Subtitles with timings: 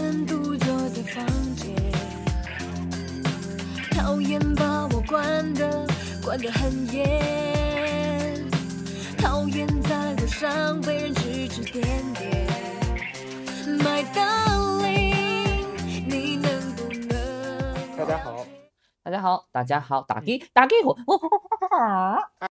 [0.00, 1.74] 人独坐在房间，
[3.90, 5.84] 讨厌把我关的
[6.24, 8.48] 关得很严，
[9.18, 11.82] 讨厌在路上被人指指点
[12.14, 12.46] 点。
[13.80, 15.66] My darling，
[16.06, 17.96] 你能不能？
[17.96, 18.46] 大家好，
[19.02, 20.96] 大家好，大家好，打给打给我，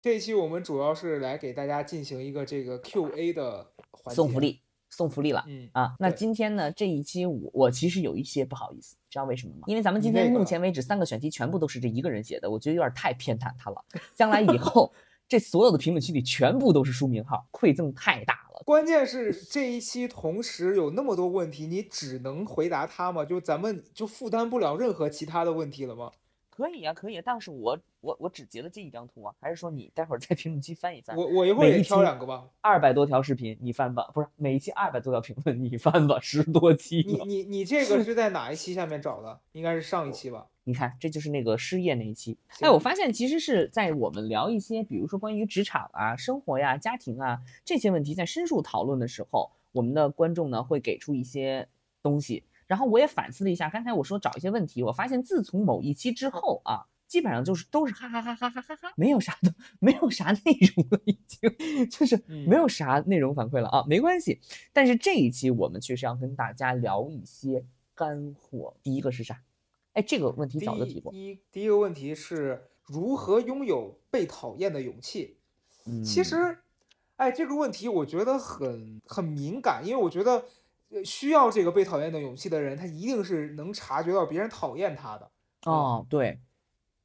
[0.02, 4.42] 这一期我们主要是来给大家进行一个这个 Q&A 的环节，送福。
[4.42, 5.44] 利，送福利了。
[5.48, 9.64] 嗯啊，那今天呢这一期我我其实有一些不好意思，知道为什么吗？
[9.68, 13.84] 因为咱们今天目前为止三个选题全部都是这一个人写的，我觉得有点太偏袒他了。
[14.16, 14.94] 将来以后
[15.28, 18.64] 这所有的评论区里全部都是书名号，馈赠太大了。
[18.66, 23.24] 关键是这一期同时有那么多问题，你只能回答他吗？
[23.24, 26.12] 就咱们就负担不了任何其他的问题了吗？
[26.58, 31.16] 可以啊、可以啊、但是我我我只截了这一张图啊，还是说你待会儿在评论区翻一翻？
[31.16, 32.50] 我我一会儿也挑两个吧。
[32.62, 37.04] 二百多条视频你翻吧，不是每一期二百多条评论你翻吧，十多期。
[37.06, 39.40] 你你你这个是在哪一期下面找的？
[39.52, 40.48] 应该是上一期吧？
[40.64, 42.36] 你看，这就是那个失业那一期。
[42.50, 51.68] 行哎，我发现其实是在我们聊一些，比如说关于职场啊、生活呀、家庭啊这些问题，在深入讨论的时候，我们的观众呢会给出一些
[52.02, 52.44] 东西。
[52.68, 64.42] 然后我也反思了一下，刚才我说找一些问题，我发现自从某一期之后啊，基本上就是都是哈哈哈哈哈哈哈，没有啥的，没有啥内容了，已经就是嗯没有啥内容反馈了啊，没关系。
[64.74, 68.76] 但是这一期我们确实要跟大家聊一些干货。
[68.84, 69.42] 第一个是啥？
[69.94, 71.12] 哎，这个问题第早就提过。
[71.12, 75.38] 第一第一个问题是如何拥有被讨厌的勇气？
[75.86, 76.58] 嗯其实，
[77.16, 80.44] 哎，这个问题我觉得很很敏感，因为我觉得呃
[81.04, 85.32] 需要这个被讨厌的勇气的人，他一定是能察觉到别人讨厌他的。
[85.66, 86.40] 哦，对，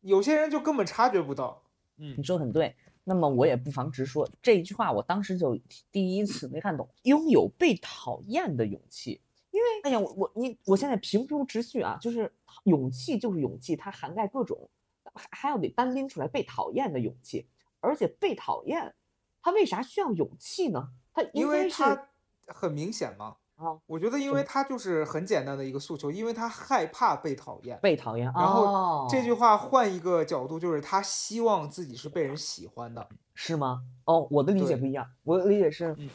[0.00, 1.62] 有些人就根本察觉不到。
[1.96, 2.74] 嗯你说的很对。
[3.04, 5.58] 那么我也不妨直说这一句话，我当时就
[5.90, 9.20] 第一次没看懂，拥有被讨厌的勇气。
[9.50, 14.70] 因为，哎呀，我我你我现在平铺直叙啊，就是勇气就是勇气，它涵盖各种，
[15.14, 17.48] 还还要得单拎出来被讨厌的勇气，
[17.80, 18.94] 而且被讨厌，
[19.42, 20.90] 他为啥需要勇气呢？
[21.12, 22.08] 他因为他
[22.46, 23.38] 很明显嘛。
[23.70, 27.78] 啊我觉得，因为他就是很简单的一个诉求，因为他害怕被讨厌。
[27.82, 28.26] 被讨厌。
[28.34, 33.06] 然后哦这句话换一个角度，就是他希望自己是被人喜欢的。
[33.34, 33.82] 是吗？
[34.04, 36.08] 哦，我的理解不一样，我的理解是嗯，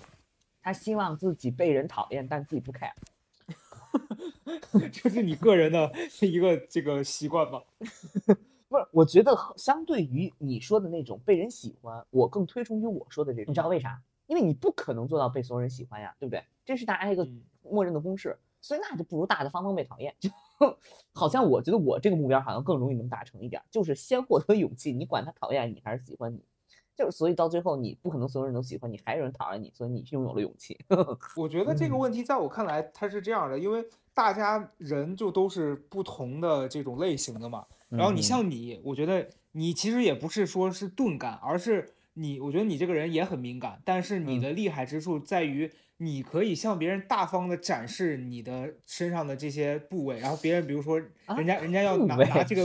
[0.61, 2.91] 他希望自己被人讨厌，但自己不 care。
[4.91, 5.91] 这是你个人的
[6.21, 7.61] 一个这个习惯吧？
[8.69, 13.51] 不是，我觉得相对于你说的那种被人喜欢，我更推崇于我说的这种。
[13.51, 13.99] 你知道为啥？
[14.27, 16.43] 因为你不可能做到被所有人喜欢呀，对不对？
[16.67, 20.13] 这是大家一个嗯默认的公式，所以那就不如大大方方被讨厌。
[20.19, 20.29] 就
[21.13, 26.43] 好像我觉得我这个目标好像更容易能达成一点儿，就是先获得勇气，你管他讨厌你还是喜欢你，
[26.93, 30.77] 就是所以到最后你不可能所有人都喜欢你，还有人讨厌你，所以你拥有了勇气。
[31.37, 37.65] 我觉得这个嗯问题在我看来，它是这样的，因为大家人就都是不同的这种类型的嘛。
[37.89, 52.61] 然后你嗯像你，我觉得你其实也不是说是钝感，而是你，我觉得你这个人也很敏感，但是你嗯的厉害之处在于，你可以向别人大方的展示你的身上的这些部位，然后别人比如说啊人家人家要拿拿这个，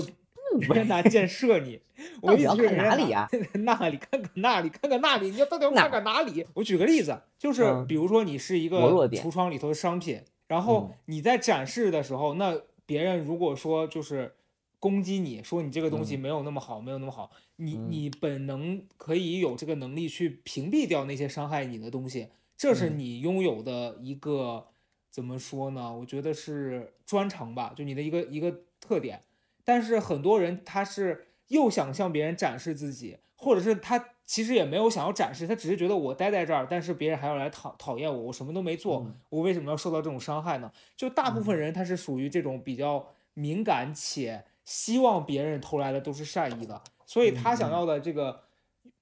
[0.61, 1.81] 人家拿箭射你，
[2.21, 6.47] 我到底要看哪里啊拿 那里看看那里看看那里，你要到底要哪看看哪里？
[6.55, 8.79] 我举个例子，就是嗯比如说你是一个
[9.09, 10.99] 橱窗里头的商品，然后嗯。
[11.07, 14.35] 你在展示的时候，那别人如果说就是
[14.79, 16.21] 攻击你说你这个东西嗯。
[16.21, 17.87] 没有那么好，没有那么好，你嗯。
[17.91, 24.69] 你本能可以有这个能力去屏蔽掉那些伤害你的东西，这是嗯你拥有的一个
[25.11, 25.97] 怎么说呢？
[25.97, 29.23] 我觉得是专长吧，就你的一个一个特点。
[29.65, 40.73] 但是很多人他是又想向别人展示自己，或者是他其实也没有想要展示，他只是觉得我待在这儿，但是别人还要来讨讨厌我，我什么都没做，嗯我为什么要受到这种伤害呢？
[40.97, 48.43] 就大部分嗯人他是属于这种比较敏感且希望别人投来的都是善意的，所以他想要的这个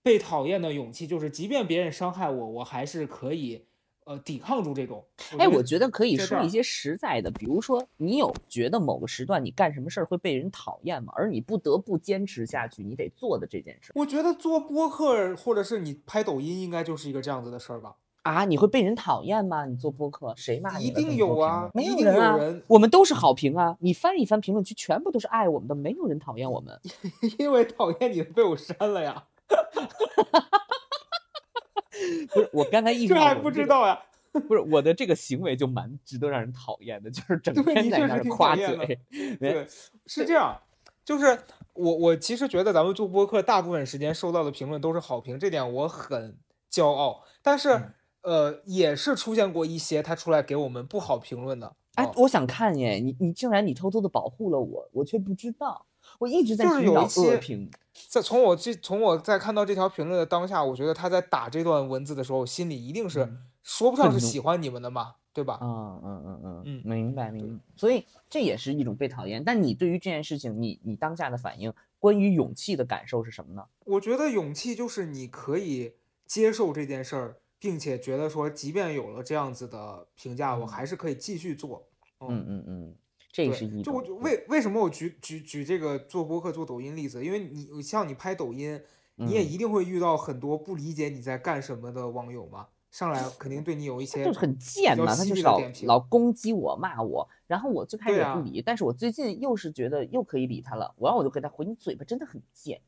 [0.03, 3.65] 被讨厌的勇气，就是即便别人伤害我，我还是可以
[4.05, 5.05] 呃抵抗住这种。
[5.39, 11.13] 哎，我觉得可以说一些实在的，比如说你有觉得某个时段你干什么事儿会被人讨厌吗？
[11.17, 17.97] 而你不得不坚持下去，你得做的这件事儿我觉得做播客或者是你拍抖音，应该就是一个这样子的事儿吧。
[18.23, 19.65] 啊，你会被人讨厌吗？
[19.65, 20.91] 你做播客谁骂你了？
[20.91, 23.75] 一定有啊没有人啊，人我们都是好评啊！
[23.81, 26.79] 你翻一翻评论区，全部都是爱我们的，没有人讨厌我们。
[27.39, 29.25] 因为讨厌你被我删了呀，
[32.33, 34.01] 不是，我刚才意识这还不知道呀。
[34.47, 38.97] 不是我的这个行为就蛮值得让人讨厌的，就是整天在那儿夸嘴。
[39.41, 39.67] 对，
[40.07, 40.57] 是这样，
[41.05, 41.37] 就是
[41.73, 46.39] 我我其实觉得咱们做播客大部分时间收到的评论都是好评，这点我很
[46.71, 47.25] 骄傲。
[47.43, 47.93] 但是、嗯
[48.23, 55.87] 呃，也是出现过一些他出来给我们不好评论的，哎哦，我想看耶，你你竟然你偷偷的保护了我，我却不知道，
[56.21, 57.71] 我一直在就是寻找恶评。
[58.09, 65.59] 在从我这从我在看到这条评论的当下，我觉得他在打这段文字的时候，心里一定是嗯说不上是喜欢你们的嘛，对吧？
[65.63, 67.65] 嗯嗯嗯嗯嗯明白明白。
[67.77, 69.43] 所以这也是一种被讨厌。
[69.43, 73.65] 但你对于这件事情，你你当下的反应，关于勇气的感受是什么呢？
[73.85, 75.95] 我觉得勇气就是你可以
[76.27, 81.87] 接受这件事儿，并且觉得说，即便有了这样子的评价，我嗯还是可以继续做。
[82.21, 82.95] 嗯嗯嗯，
[83.33, 87.25] 这对，是一就我就为为什么我举举举这个做播客做抖音例子？
[87.25, 88.81] 因为你像你拍抖音，
[89.17, 102.81] 你也嗯一定会遇到很多不理解你在干什么的网友嘛，上来肯定对你有一些就是很贱嘛，他就是老老攻击我骂我，然后我最开始不理，但是我最近又是觉得又可以理他了，然后我就给他回你嘴巴真的很贱，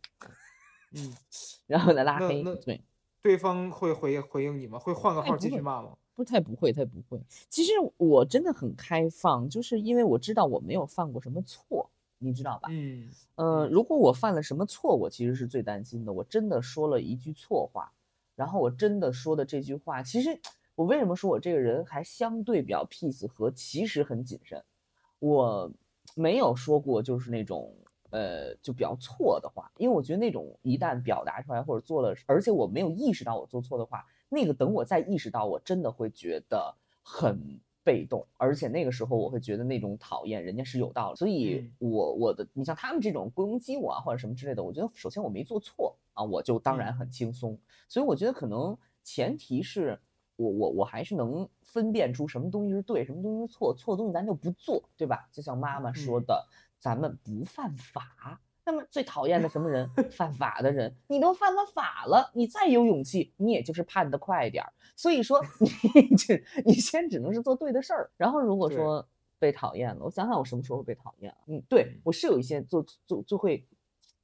[0.92, 1.14] 嗯，
[1.68, 2.82] 然后再拉黑，对。
[3.22, 4.80] 对方会回回应你吗？
[4.80, 5.90] 会换个号继续骂吗？
[6.14, 7.20] 不太不会，太不会。
[7.48, 12.68] 其实我真的很开放，就是因为我知道我没有犯过什么错，你知道吧？
[12.70, 16.12] 嗯呃，如果我犯了什么错，我其实是最担心的。
[16.12, 17.92] 我真的说了一句错话，
[18.36, 20.38] 然后我真的说的这句话，其实
[20.74, 24.62] 我为什么说我这个人还相对比较 peace 和其实很谨慎，
[25.18, 25.72] 我
[26.14, 27.74] 没有说过就是那种
[28.10, 47.58] 呃就比较错的话，因为我觉得那种一旦表达出来或者做了，而且我没有意识到我做错的话，那个等我再意识到，我真的会觉得很被动，而且那个时候我会觉得那种讨厌人家是有道理，所以嗯我我的你像他们这种攻击我啊或者什么之类的，我觉得首先我没做错啊，我就当然很轻松，
[47.88, 50.00] 所以我觉得可能前提是
[50.36, 55.28] 我我我还是能分辨出什么东西是对，什么东西是错，错的东西咱就不做，对吧？
[55.30, 56.46] 就像妈妈说嗯的，
[56.78, 58.40] 咱们不犯法。
[58.64, 59.90] 那么最讨厌的什么人？
[60.10, 60.94] 犯法的人。
[61.08, 64.72] 你都犯了法了，你再有勇气，你也就是判的快一点儿。
[64.94, 65.42] 所以说，
[66.10, 68.10] 你这你先只能是做对的事儿。
[68.16, 69.06] 然后如果说
[69.38, 71.38] 被讨厌了，我想想我什么时候被讨厌了？
[71.48, 73.66] 嗯，对嗯我是有一些做做就会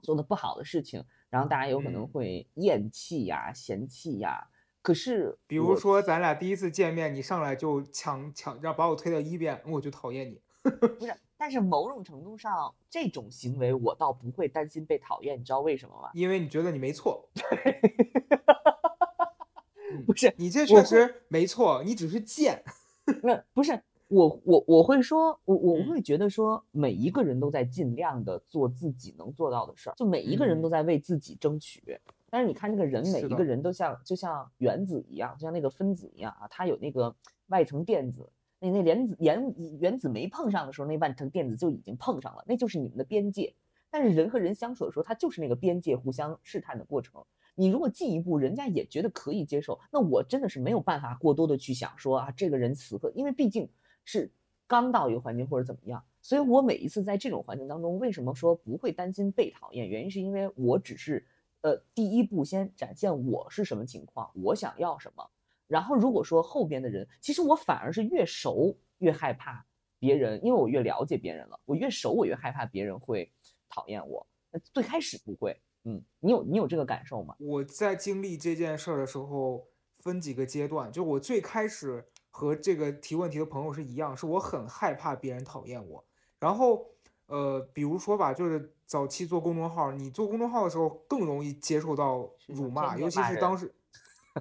[0.03, 4.49] 做的不好的事情，然后大家有可能嗯会厌弃呀、嫌弃呀。
[4.81, 10.41] 可是比如说咱俩第一次见面，你上来就抢抢让把我推到一边，我就讨厌你。
[10.63, 16.11] 不是，但是某种程度上，这种行为我倒不会担心被讨厌，你知道为什么吗？
[16.13, 17.29] 因为你觉得你没错，
[20.05, 22.63] 不是，你这确实没错，你只是贱。
[23.23, 32.01] 那不是我我我会说，我我嗯会觉得说，每一个人都在尽量的做自己能做到的事儿，就每一个人都嗯在为自己争取。
[32.31, 37.15] 但是你看这个人，每一个人都像就像原子一样，就像那个分子一样啊，它有那个
[37.47, 38.29] 外层电子。
[38.61, 43.55] 那那原子原原子没碰上的时候，那万层电子就已经碰上了，那就是你们的边界。
[43.91, 47.25] 但是人和人相处的时候，它就是那个边界互相试探的过程。
[47.55, 53.69] 你如果进一步，人家也觉得可以接受，那我真的是没有办法过多的去想说啊，这个人此刻，因为毕竟
[54.05, 54.31] 是
[54.67, 59.89] 刚到一个环境或者怎么样，所以我每一次在这种环境当中，为什么说不会担心被讨厌？
[59.89, 61.27] 原因是因为我只是
[61.63, 65.29] 呃第一步先展现我是什么情况，我想要什么，
[65.69, 69.65] 然后如果说后边的人，其实我反而是越熟越害怕
[70.01, 73.31] 别人，因为我越了解别人了，我越熟我越害怕别人会
[73.69, 74.27] 讨厌我。
[74.51, 77.37] 那最开始不会，嗯，你有你有这个感受吗？
[77.39, 79.69] 我在经历这件事儿的时候，
[80.01, 80.91] 分几个阶段。
[80.91, 86.03] 就我最开始和这个提问题的朋友是一样，是我很害怕别人讨厌我。
[86.39, 86.87] 然后，
[87.27, 93.75] 呃，比如说吧，就是早期做公众号，你做公众号的时候更容易接受到辱骂，尤其是当时，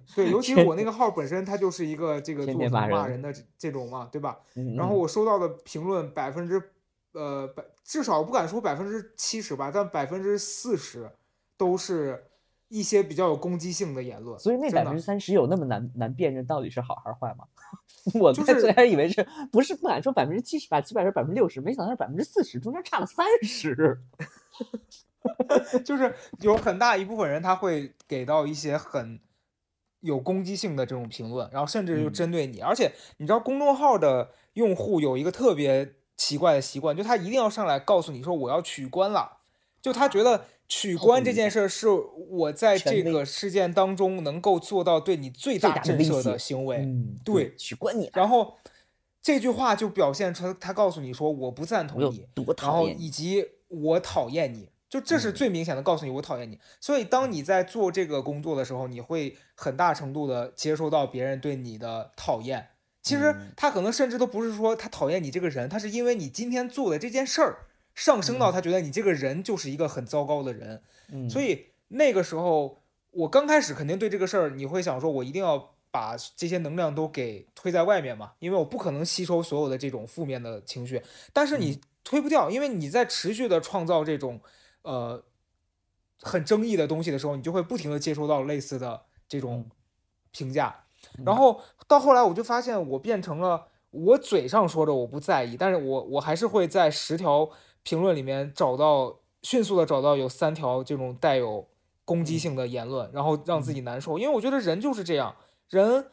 [0.16, 4.40] 对，尤其是我那个号本身它就是一个这个做骂人的这这种嘛，对吧？
[4.56, 6.62] 嗯然后我收到的评论百分之，
[7.14, 11.10] 呃，百至少不敢说百分之七十吧，但百分之四十
[11.58, 12.24] 都是
[12.68, 14.38] 一些比较有攻击性的言论。
[14.40, 17.46] 所以那百分之三十有那么难难辨认到底是好还是坏吗？
[18.20, 24.00] 我就是最最开始以为是不是不敢说百分之七十吧，起码是百分之六十，没想到是百分之四十，中间差了三十。
[25.84, 29.20] 就是有很大一部分人他会给到一些很
[30.02, 32.60] 有攻击性的这种评论，然后甚至就嗯针对你。
[32.60, 39.38] 而且你知道公众号的用户有一个特别奇怪的习惯，就他一定要上来告诉你说我要取关了，
[39.82, 46.78] 就他觉得取关这件事儿是我在这个事件当中能够做到对你最大震慑的行为。
[46.78, 48.56] 嗯，对取关你，然后
[49.22, 52.26] 这句话就表现出他告诉你说我不赞同你，
[52.62, 52.88] 然后。
[52.90, 55.34] 以及我讨厌你，就这是嗯。
[55.34, 56.60] 最明显的告诉你我讨厌你。
[56.80, 62.70] 所以当你在做这个工作的时候，你会很大程度的接收到别人对你的讨厌。
[63.02, 63.52] 其实嗯。
[63.56, 67.60] 他可能甚至都不是说他讨厌你这个人，他是因为你今天做的这件事儿
[67.96, 70.82] 上升到他觉得你这个人就是一个很糟糕的人。
[71.12, 81.02] 嗯，所以那个时候，我刚开始肯定对这个事儿，你会想说，我一定要把这些能量都给推在外面嘛，因为我不可能吸收所有的这种负面的情绪，
[81.34, 84.40] 但是你推不掉，因为你在持续的创造这种
[84.88, 85.22] 呃
[86.22, 89.70] 很争议的东西的时候，你就会不停的接收到类似的这种
[90.32, 90.86] 评价，
[91.26, 97.50] 然后到后来我就发现我变成了我嘴上说着我不在意，但是我我还是会在十条
[97.84, 101.68] 评论里面找到迅速的找到有三条这种带有
[102.06, 105.36] 攻击性的言论，然后让自己难受，因为我觉得人就是这样，
[105.70, 106.10] 人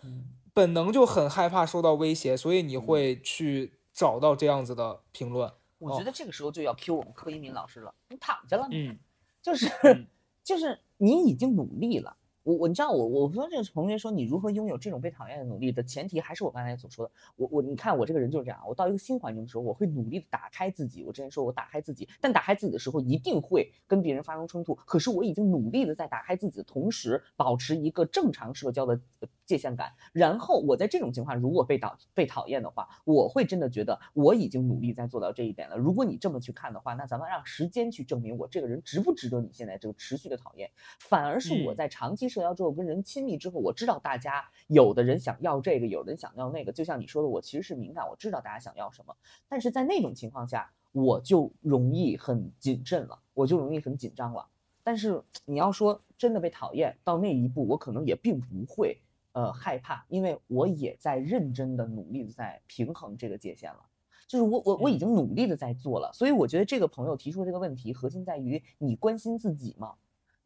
[0.52, 5.50] 本能就很害怕受到威胁，所以你会去找到这样子的评论。
[5.84, 8.98] 我觉得这个时候就要 Q 我们柯一敏老师了，你躺下了，嗯，
[9.42, 10.06] 就是嗯
[10.42, 12.16] 就是你已经努力了。
[12.42, 21.02] 我我你知道我我说这个同学说你如何拥有这种被讨厌的努力的前提还是我刚才所说的，我我你看我这个人就是这样，我到一个新环境的时候，我会努力的打开自己。
[21.04, 24.74] 我之前说我打开自己，但打开自己的时候一定会跟别人发生冲突。
[24.74, 29.92] 可是我已经努力的在打开自己的同时，保持一个正常社交的呃界限感。
[30.12, 35.76] 然后我在这种情况如果被讨被讨厌的话，我会真的觉得我已经努力在做到这一点了。
[35.76, 40.70] 如果你这么去看的话，那咱们让时间去证明我这个人值不值得你现在这个持续的讨厌。
[41.00, 46.72] 反而是我嗯在长期社交之后跟人亲密之后，我知道大家有的人想要这个，有的人想要那个。
[46.72, 49.14] 就像你说的，我其实是敏感，我知道大家想要什么，
[49.48, 54.46] 但是在那种情况下，我就容易很谨慎了，我就容易很紧张了。
[54.82, 59.00] 但是你要说真的被讨厌到那一步，我可能也并不会
[59.34, 63.80] 呃害怕，因为我也在认真的努力的在平衡这个界限了。
[64.26, 69.92] 就是我我我已嗯经努力的在做了，所以我觉得这个朋友提出这个问题，核心在于你关心自己吗？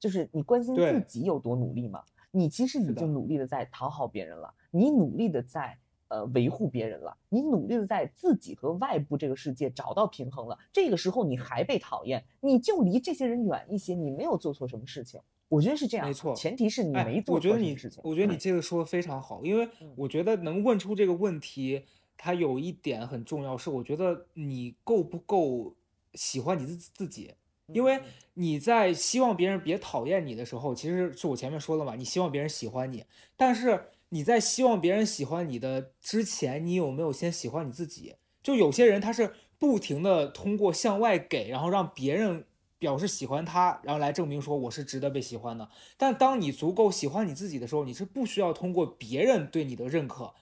[0.01, 2.03] 就是你关心自己有多努力吗？
[2.31, 5.79] 你其实已经努力的在讨好别人了，你努力的在
[6.09, 10.59] 呃维护别人了，你努力的在自己和外部这个世界找到平衡了。
[10.73, 15.21] 这个时候你还被讨厌，你就离这些人远一些，你没有做错什么事情。
[15.49, 21.85] 我觉得是这样，没错前提是你哎没做我觉得你错事情。，我觉得你这个说的非常好，因为嗯我觉得能问出这个问题，
[22.17, 25.75] 它有一点很重要，是我觉得你够不够
[26.15, 27.35] 喜欢你自自己。
[27.73, 28.03] 因为嗯
[28.35, 33.05] 你在希望别人别讨厌你的时候，其实是我前面说了嘛，你希望别人喜欢你，
[33.37, 38.15] 但是你在希望别人喜欢你的之前，你有没有先喜欢你自己？
[38.43, 42.47] 就有些人他是不停的通过向外给，然后让别人
[42.79, 45.69] 表示喜欢他，然后来证明说我是值得被喜欢的。
[45.97, 50.33] 但当你足够喜欢你自己的时候，你是不需要通过别人对你的认可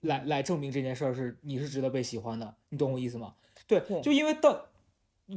[0.00, 2.54] 来来证明这件事儿是你是值得被喜欢的。
[2.70, 3.34] 你懂我意思吗？
[3.66, 4.58] 对，就因为当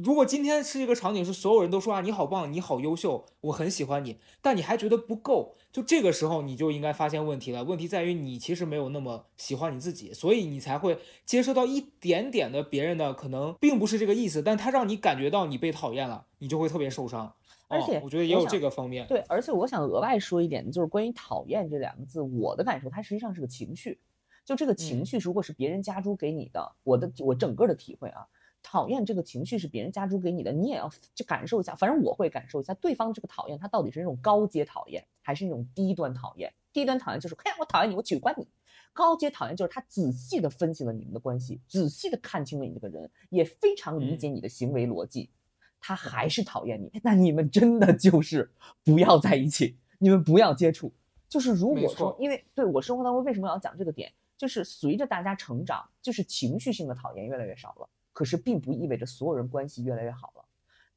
[0.02, 7.64] 如果今天是一个场景，是所有人都说啊你好棒，你好优秀，我很喜欢你，但你还觉得不够，就这个时候你就应该发现问题了。
[7.64, 17.26] 问题在于你其实没有那么喜欢你自己，所以你才会接收到一点点的别人的可能并不是这个意思，但他让你感觉到你被讨厌了，你就会特别受伤。
[17.26, 17.32] 哦
[17.68, 19.06] 而且我觉得也有这个方面。
[19.08, 23.98] 对，而且我想额外说一点，就是关于讨厌这两个字，我的感受，它实际上是个情绪。
[24.44, 28.28] 就这个情嗯绪，如果是别人加诸给你的，我的我整个的体会啊，
[28.68, 31.72] 讨厌这个情绪是别人加诸给你的，你也要去感受一下。
[31.76, 36.52] 反正我会感受一下对方这个讨厌，他到底是那种高阶讨厌，还是那种低端讨厌？
[36.72, 38.48] 低端讨厌就是，嘿呀，我讨厌你，我取关你。
[38.92, 45.30] 高阶讨厌就是他仔细的分析了你们的关系，仔细的看清了你这个人，也非常理嗯解你的行为逻辑。
[45.78, 48.50] 他还是讨厌你，那你们真的就是
[48.82, 50.92] 不要在一起，你们不要接触。
[51.28, 60.44] 就是如果说，因为对我生活当中为什么要讲这个点，就是随着大家成长，就是情绪性的讨厌越来越少了，可是并不意味着所有人关系越来越好了。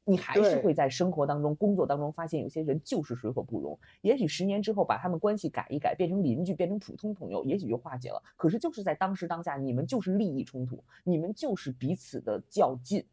[0.06, 3.78] 你还是会在生活当中、工作当中发现有些人就是水火不容。
[4.00, 8.24] 也许十年之后把他们关系改一改，变成邻居，变成普通朋友，也许就化解了。
[8.38, 13.06] 可是就是在当时当下，你们就是利益冲突，你们就是彼此的较劲。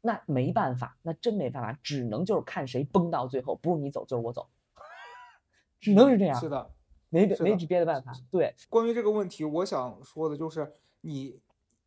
[0.00, 4.48] 那没办法，那真没办法，只能就是看谁崩到最后，不是你走就是我走，
[5.78, 6.68] 只能是这样，是的，
[7.08, 8.12] 没别没别的办法。
[8.32, 11.40] 对，关于这个问题，我想说的就是，你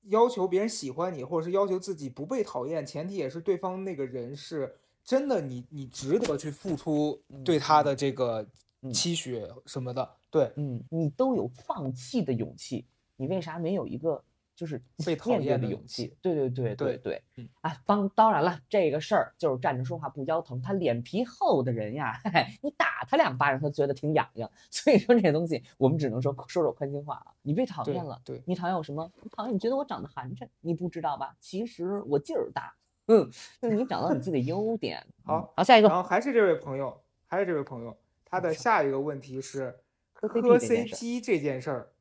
[0.10, 8.46] 要求别人喜欢你，或者是要求自己不被讨厌，前提也是对方那个人是真的你，你值得去付出对他的这个
[8.82, 10.10] 嗯期许什么的。
[10.30, 12.86] 对，嗯，你都有放弃的勇气，
[13.16, 14.24] 你为啥没有一个
[14.58, 16.18] 就是被讨厌的勇气气？
[16.20, 17.24] 对对对对对
[17.62, 24.50] 啊，当当然了，这个事儿就是站着说话不腰疼，他脸皮厚的人呀，嘿嘿，你打他两巴掌，他觉得挺痒痒。
[24.72, 27.28] 所以说这东西，我们只能说说说宽心话啊。
[27.44, 29.10] 你被讨厌了，对你讨厌我什么？
[29.22, 31.36] 你讨厌你觉得我长得寒碜，你不知道吧？
[31.40, 32.74] 其实我劲儿大，
[33.06, 33.30] 嗯，
[33.62, 35.06] 就是你找到你自己的优点。
[35.22, 37.96] 嗯好好，下一个然后还是这位朋友，还是这位朋友，
[38.26, 39.78] 他的下一个问题是
[40.14, 41.92] 磕磕 CP 这件事儿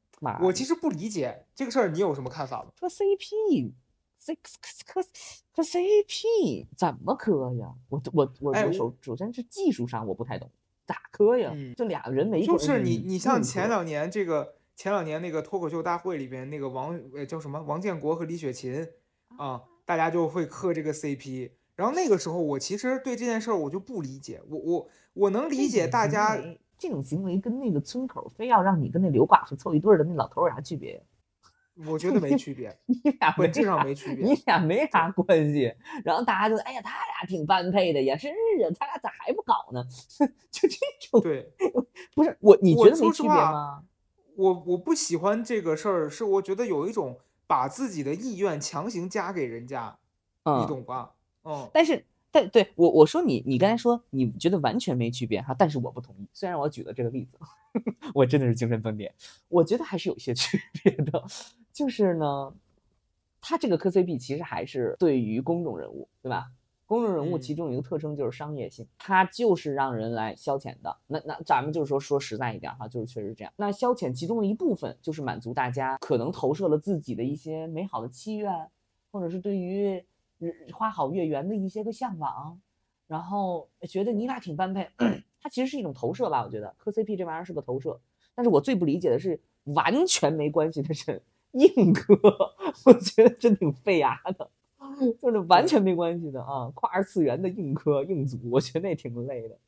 [0.42, 2.70] 我其实不理解这个事儿，你有什么看法吗？
[2.78, 3.72] 磕 CP，
[4.18, 5.02] 这磕
[5.54, 7.72] 磕 CP 怎么磕呀？
[7.88, 10.50] 我我我首首先是技术上我不太懂。
[10.86, 11.50] 咋磕呀？
[11.54, 18.86] 嗯这俩人没就是你，你像前两年这个前两年那个脱口秀大会里边那个王呃叫什么王建国和李雪琴
[19.36, 21.50] 啊，大家就会磕这个 CP。
[21.74, 26.38] 然后那个时候我其实对这件事儿我就不理解，我我我能理解大家，
[26.78, 31.00] 这种行为跟那个村口非要让你跟那刘寡妇凑一对儿的那老头儿有啥区别呀？
[31.86, 34.34] 我觉得没区别， 你俩本质上没区别你。
[34.46, 35.74] 俩没啥关系。
[36.04, 39.84] 然后大家就哎呀，他俩挺般配的呀，是啊，他俩咋还不搞呢？
[40.50, 40.76] 就这
[41.10, 41.52] 种，对
[42.14, 43.82] 不是我，你觉得没区别吗？
[44.36, 49.98] 我我不喜欢这个事儿，是我觉得有一种把自己的意愿强行加给人家，
[50.44, 51.12] 你嗯，懂吧？
[51.44, 52.04] 嗯，但是，
[52.36, 56.28] 但对我我说你，你刚才说你觉得完全没区别哈，但是我不同意。
[56.34, 57.38] 虽然我举了这个例子，
[58.12, 59.10] 我真的是精神分裂，
[59.48, 61.24] 我觉得还是有些区别的。
[61.72, 62.52] 就是呢，
[63.40, 66.48] 他这个磕 CP 其实还是对于公众人物，对吧？
[66.84, 70.94] 公众人物嗯其中有一个特征就是商业性，它就是让人来消遣的。
[71.06, 73.52] 那那咱们就是说说实在一点哈，就是确实这样。
[73.56, 78.52] 那消遣其中的一部分就是满足大家可能投射了自己的一些美好的期愿，
[79.10, 80.04] 或者是对于日
[80.72, 82.60] 花好月圆的一些个向往，
[83.06, 84.88] 然后觉得你俩挺般配，
[85.40, 86.44] 它其实是一种投射吧？
[86.44, 88.00] 我觉得磕 CP 这玩意儿是个投射，
[88.34, 92.14] 但是我最不理解的是完全没关系的人硬磕，
[92.84, 94.50] 我觉得真挺费牙的，
[95.22, 99.58] 就是完全没关系的啊，跨二次元的硬磕硬组，我觉得那挺累的。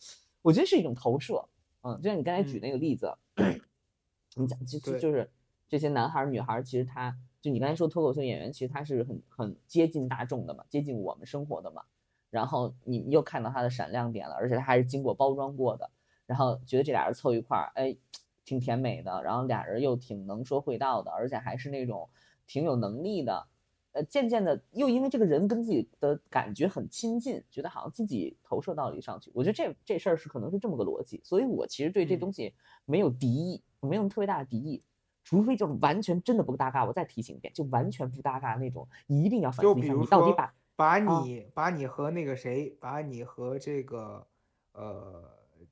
[0.43, 1.45] 我觉得是一种投射，
[1.83, 3.13] 嗯，就像你刚才举嗯那个例子，
[4.37, 5.31] 你讲就就就是
[5.69, 11.83] 这些男孩儿女孩儿，其实他就你刚才说脱口秀演员，其实他是很很接近大众的嘛，接近我们生活的嘛。
[12.31, 15.91] 然后你又看到他的闪亮点了，而且他还是经过包装过的，
[16.27, 17.97] 然后觉得这俩人凑一块儿，哎，
[18.45, 22.11] 挺甜美的，然后俩人又挺能说会道的，而且还是那种
[22.47, 23.47] 挺有能力的。
[23.93, 29.31] 呃，渐渐的又因为这个人跟自己的感觉很亲近，觉得好像自己投射到里上去。
[29.35, 32.53] 我觉得这这事儿是可能是这么个逻辑，所以我其实对这嗯东西
[32.85, 34.83] 没有敌意，没有特别大的敌意。
[35.29, 44.27] 除非就是完全真的不搭嘎，我再提醒一遍，就完全不搭嘎那种，一定要反思一下，你到底把把啊你把你和那个谁，把你和这个
[44.73, 45.23] 呃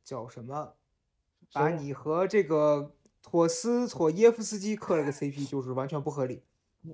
[0.05, 0.75] 叫什么，
[1.55, 2.93] 把你和这个
[3.23, 6.43] 妥斯妥耶夫斯基磕了个 CP，就是完全不合理。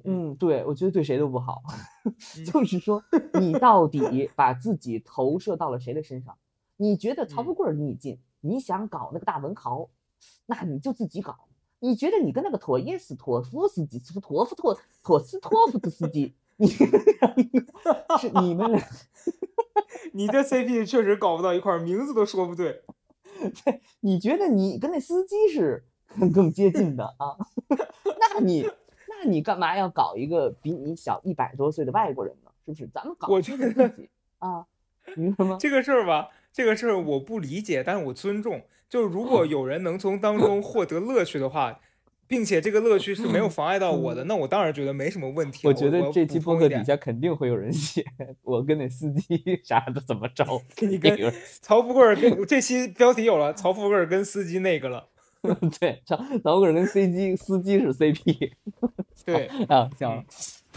[0.05, 1.64] 嗯，对，我觉得对谁都不好。
[2.46, 3.03] 就是说，
[3.40, 6.38] 你到底把自己投射到了谁的身上？
[6.77, 9.90] 你觉得曹富嗯贵儿逆劲，你想搞那个大文豪，
[10.46, 11.48] 那你就自己搞。
[11.83, 16.85] 你觉得你跟那个妥耶斯托夫斯基，是托夫托托斯托夫斯基，你是
[18.40, 18.81] 你们俩，
[20.14, 22.83] 你这 CP 确实搞不到一块儿，名字都说不对。
[23.99, 25.85] 你觉得你跟那司机是
[26.21, 27.35] 更更接近的啊？
[28.21, 28.62] 那你
[29.09, 32.51] 那你干嘛要搞一个比你小一百多岁的外国人呢？
[32.64, 32.88] 是不是？
[32.95, 34.64] 咱们搞我觉得自己啊，
[35.16, 35.57] 明白吗？
[35.59, 38.62] 这个事儿吧，这个事儿我不理解，但是我尊重。
[38.93, 41.81] 就是如嗯果有人能从当中获得乐趣的话，
[42.29, 48.05] 并且这个乐趣是没有妨碍到我的，那我当然觉得没什么问题我觉得这期播客底下肯定会有人写
[48.43, 50.45] 我跟那司机 啥的怎么着，
[50.87, 51.17] 你跟
[51.63, 55.09] 曹富贵儿跟这期标题有了，曹富贵儿跟司机那个了。
[55.81, 58.53] 对，曹曹贵人跟司机司机是 CP
[59.25, 60.25] 对，啊，行嗯，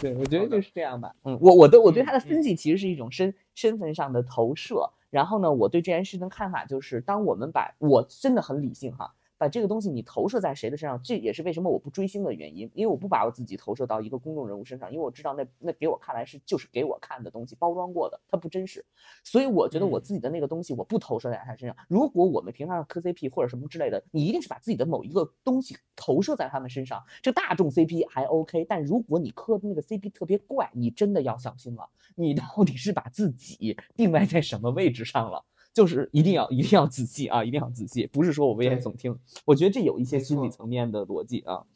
[0.00, 1.12] 对，我觉得就是这样吧。
[1.22, 4.90] 嗯，我我的我对他的嗯分析其实是一种身身份上的投射。
[5.10, 18.84] 然后呢，我对这件事情的看法就是，当我们把我真的很理性哈，把这个东西你投射在谁的身上，这也是为什么我不追星的原因，因为我不把我自己投射到一个公众人物身上，因为我知道那那给我看来是就是给我看的东西，包装过的，它不真实。
[19.22, 21.76] 所以我觉得我嗯自己的那个东西我不投射在他身上。
[21.88, 27.02] 如果我们平常磕 CP 或者什么之类的，你一定是把自己的某一个东西投射在他们身上。
[27.22, 31.88] 这大众 CP 还 OK，但如果你磕的那个 CP 特别怪，你真的要小心了。
[32.14, 35.44] 你到底是把自己定位在什么位置上了？
[35.76, 39.14] 就是一定要一定要仔细啊，一定要仔细，不是说我危言耸听。
[39.44, 41.66] 我觉得这有一些心理层面的逻辑啊。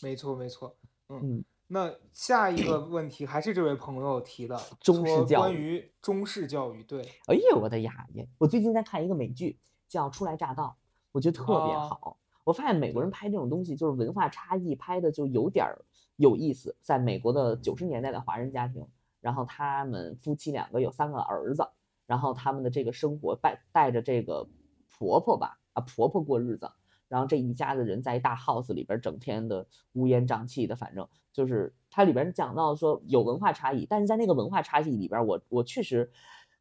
[0.00, 0.76] 没错没错。
[1.08, 8.24] 嗯嗯，那下一个问题还是这位朋友提的，中式教育关于中式教育，对，哎呦我的呀呀！
[8.38, 10.66] 我最近在看一个美剧，叫《初来乍到》，
[11.10, 12.16] 我觉得特别哦好。
[12.44, 16.76] 我发现美国人拍这种东西，就是文化差异拍的就有点儿有意思。
[16.80, 18.86] 在美国的九十年代的华人家庭，
[19.20, 21.68] 然后他们夫妻两个有三个儿子，
[22.08, 24.48] 然后他们的这个生活带带着这个
[24.88, 26.68] 婆婆吧啊婆婆过日子，
[27.06, 36.10] 然后这一家子人在一大 house 里边儿整天的乌烟瘴气的，反正就是它里边讲到说有文化差异，但是在那个文化差异里边儿，我我确实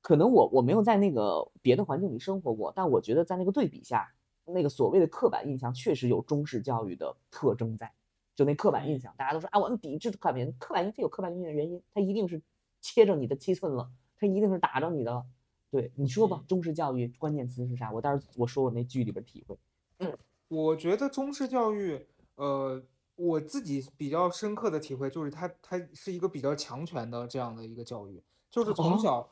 [0.01, 4.13] 可能我我没有在那个别的环境里生活过，但我觉得在那个对比下，
[4.45, 7.91] 那个所谓的刻板印象确实有中式教育的特征在。
[8.35, 12.39] 就那刻板印象，大家都说啊，我们抵制刻板印象，刻板印象有刻板印象的原因，它一定是
[12.79, 15.25] 切着你的七寸了，它一定是打着你的了。
[15.69, 17.91] 对，你说吧嗯，中式教育关键词是啥？
[17.91, 19.57] 我当时我说我那剧里边体会。
[19.99, 20.17] 嗯。
[20.49, 22.81] 我觉得中式教育，呃，
[23.17, 29.29] 我自己比较深刻的体会就是它它是一个比较强权的这样的一个教育，就是从哦小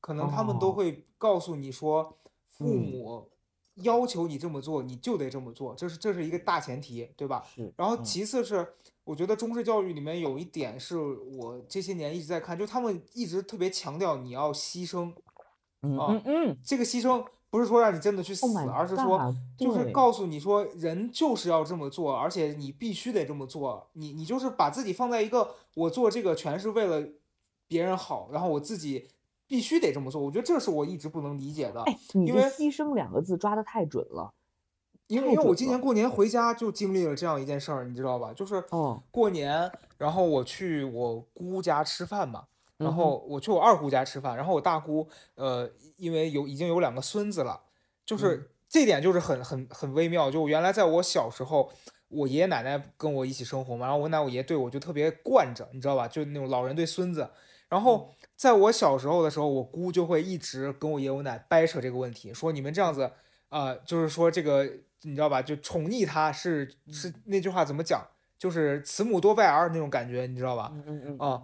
[0.00, 0.12] 可。
[0.14, 0.72] 能他们都哦。
[0.72, 2.18] 会告诉你说，
[2.48, 2.90] 父嗯。
[2.90, 3.30] 母
[3.76, 7.44] 要求你这么做，你就得这么做，这是这是一个大前提，对吧？
[7.54, 8.02] 是，然后嗯。
[8.02, 8.66] 其次是，
[9.04, 15.12] 我觉得中式教育里面有一点是我这些年一直在看，就他们一直特别强调你要牺牲，
[15.82, 27.06] 嗯啊嗯嗯这个牺牲不是说让你真的去死，Oh 而是说就是告诉你说人就是要这么做，而且你必须得这么做，你你就是把自己放在一个我做这个全是为了
[27.68, 29.08] 别人好，然后我自己
[29.46, 31.82] 必须得这么做，我觉得这是我一直不能理解的。
[31.82, 34.32] 哎，你因为这牺牲两个字抓的太准了。
[35.08, 38.32] 因为因为我今年过年回家就经历了这样一件事儿，你知道吧？
[38.32, 42.46] 就是哦过年，然后我去我姑家吃饭嘛，
[42.78, 47.60] 然后我去我二姑家吃饭，然后我大姑呃，因为有已经有两个孙子了，
[48.04, 50.30] 就嗯是这点就是很很很微妙。
[50.30, 51.72] 就我原来在我小时候，
[52.08, 56.06] 我爷爷奶奶跟我一起生活嘛，然后我奶我爷对我就特别惯着，你知道吧？
[56.06, 57.30] 就那种老人对孙子。
[57.68, 63.10] 然嗯后在我小时候的时候，我姑就会一直跟我爷我奶掰扯这个问题，说你们这样子，
[63.48, 64.64] 呃，就是说这个
[65.02, 65.40] 你知道吧？
[65.40, 68.06] 就宠溺他是是那句话怎么讲？
[68.38, 70.70] 就是慈母多败儿那种感觉，你知道吧？
[70.74, 71.42] 嗯嗯嗯啊，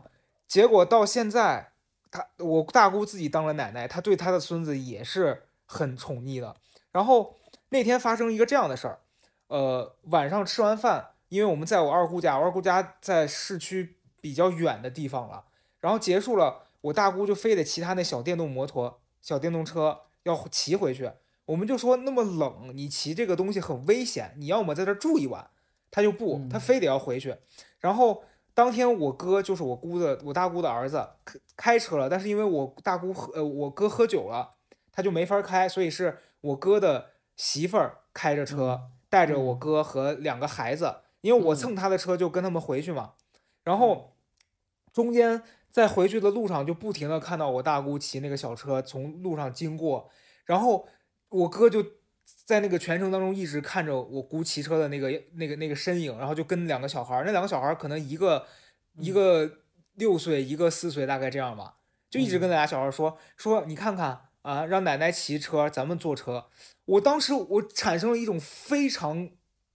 [0.52, 1.72] 结果到现在，
[2.10, 6.54] 他我大姑自己当了奶奶，她对她的孙子也是很宠溺的。
[6.90, 7.38] 然后
[7.70, 8.98] 那天发生一个这样的事儿，
[9.46, 15.46] 呃，晚上吃完饭，因为我们在我二姑家，我二姑家在市区比较远的地方了，
[15.80, 21.10] 然后结束了，我大姑就非得骑她那小电动摩托、小电动车要骑回去。
[21.46, 25.48] 我们就说那么冷，你骑这个东西很危险，你要么在这儿住一晚，
[25.90, 27.38] 她就不，他嗯非得要回去。
[27.78, 28.22] 然后
[28.54, 34.50] 当天我哥就是我姑的我大姑的儿子开开车了，但是因为我大姑喝呃我哥喝酒了，
[34.90, 43.12] 他就没法开，所以是我哥的媳妇儿开着车，带着我嗯哥和两个孩子，因为我嗯蹭他的车就跟他们回去嘛。
[43.64, 44.16] 然后
[44.92, 50.10] 中间在回去的路上就不停的看到我大姑骑那个小车从路上经过，
[50.44, 50.86] 然后
[51.30, 51.82] 我哥就
[52.44, 58.46] 在那个全程当中一直看着我姑骑车的那个那个那个身影，然后就跟两个小孩儿，那两个小孩儿可能一个
[58.98, 59.52] 一嗯个
[59.94, 61.76] 六岁，一个四岁，大概这样吧，
[62.11, 66.46] 就一直跟那俩小孩儿说说你看看啊，让奶奶骑车，咱们坐车。
[66.85, 69.30] 我当时我产生了一种非常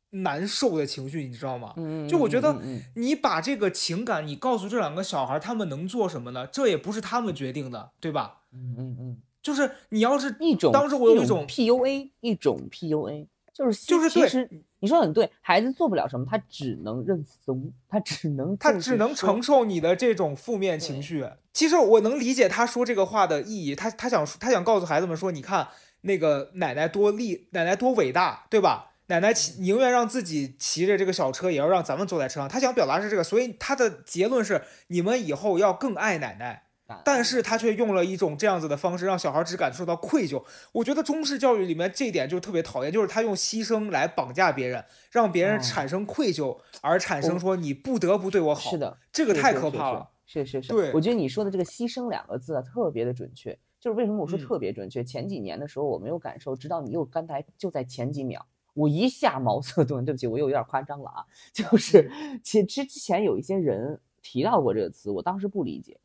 [0.10, 1.74] 难受的情绪，你知道吗？
[1.78, 2.62] 嗯，就我觉得
[2.96, 6.46] 你把这个情感，你告诉这两个小孩，他们能做什么呢？
[6.48, 8.42] 这也不是他们决定的，对吧？
[8.52, 21.26] 嗯嗯嗯，就是你要是一种当时我有一种种 PUA，一种 PUA，就是就是对其实你说得很对，孩子做不了什么，他只能认怂，他只能他只能承受你的这种负面情绪。
[21.54, 25.70] 其实我能理解他说这个话的意义，他他想他想告诉孩子们说，你看
[26.02, 28.92] 那个奶奶多厉，奶奶多伟大，对吧？
[29.08, 32.50] 奶奶骑宁愿让自己骑着这个小车，也要让咱们坐在车上。
[32.50, 36.64] 他想表达是这个，所以他的结论是你们以后要更爱奶奶。
[37.04, 40.44] 但是他却用了一种这样子的方式，让小孩只感受到愧疚。
[40.72, 48.72] 我觉得中式教育里面这一点就特别讨厌，就是他用牺牲来绑架别人，让别人哦产生愧疚，而产生说你不得不对我好。
[48.72, 50.10] 是，的，这个太可怕了。
[50.26, 53.58] 是是是，对我觉得你说的这个“牺牲”两个字啊，特别的准确。
[53.80, 55.04] 就是为什么我说嗯特别准确？
[55.04, 60.04] 前几年的时候我没有感受，直到你又刚才就在前几秒，我一下茅塞顿。
[60.04, 61.24] 对不起，我又有点夸张了啊。
[61.54, 62.12] 就是
[62.44, 65.98] 其实之前有一些人提到过这个词，我当时不理解。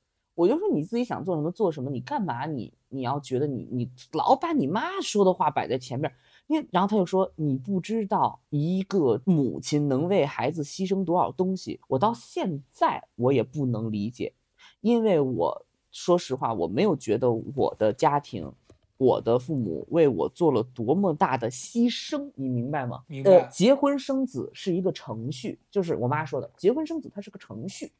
[0.42, 6.12] 我就说你自己想做什么做什么，你干嘛你你要觉得你你老把你妈说的话摆在前面，
[6.48, 14.32] 因为然后他就说你不知道一个母亲能为孩子牺牲多少东西，我到现在我也不能理解，
[14.80, 18.52] 因为我说实话我没有觉得我的家庭。
[18.98, 23.02] 我的父母为我做了多么大的牺牲，你明白吗？
[23.08, 27.90] 明白呃，结婚生子是一个程序，就是我妈说的，结婚生子它是个程序。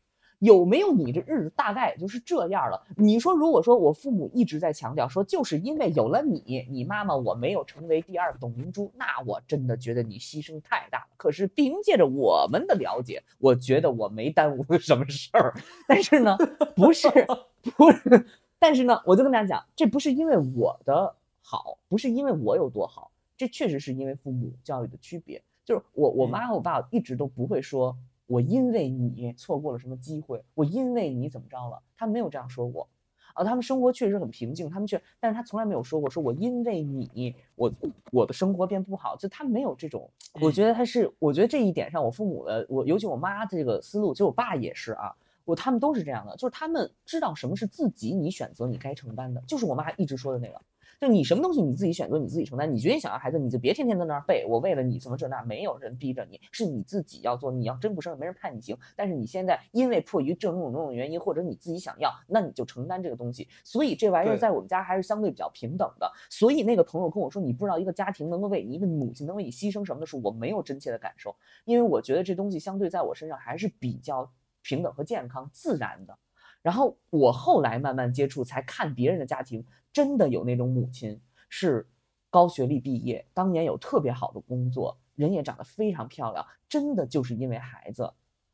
[0.43, 2.85] 有没有你这日子大概也就是这样了。
[2.97, 11.07] 你说，如果说我父母一直在强调说，就是因为有了你，你妈妈我没有成为第二董明珠，那我真的觉得你牺牲太大了。
[11.17, 15.55] 可是凭借着我们的了解，我觉得我没耽误什么事儿。
[15.87, 16.37] 但是呢，
[16.75, 17.09] 不是
[17.77, 18.27] 不是，
[18.59, 25.41] 但是呢，我就跟大家讲，这不是因为我的好，不是因为我有多好，这确实是因为父母教育的区别。
[25.65, 27.97] 就是我我妈和我爸一直都不会说。
[28.33, 32.89] 我因为你错过了什么机会，我因为你怎么着了，他没有这样说过，
[33.35, 37.71] 啊，他们生活确实很平静，他们却，但是他从来没有说过，说我因为你，我
[38.11, 40.09] 我的生活变不好，就他没有这种，
[40.41, 45.15] 我觉得他是，我觉得这一点上，我父母的，我尤其我妈这个思路，就我爸也是啊，
[45.45, 50.59] 我他们都是这样的，就是他们知道什么是自己你选择你该承担的，就是我妈一直说的那个，
[51.03, 71.35] 就你什么东西你自己选择你自己承担，你决定想要孩子，你就别天天在那儿背，我为了你什么这那，没有人逼着你，是你自己要做，你要真不生，没人判你刑，但是你现在因为迫于这种种种原因，或者你自己想要，那你就承担这个东西，所以这玩意儿在我们家还是相对比较平等的，所以那个朋友跟我说，你不知道一个家庭能够为你一个母亲能为你牺牲什么的时候，我没有真切的感受，
[71.65, 76.17] 因为我觉得这东西相对在我身上还是比较平等和健康自然的。
[76.63, 81.87] 然后我后来慢慢接触，才看别人的家庭，真的有那种母亲是
[82.31, 88.11] 高学历毕业，当年有特别好的工作，人也长得非常漂亮，真的就是因为孩子，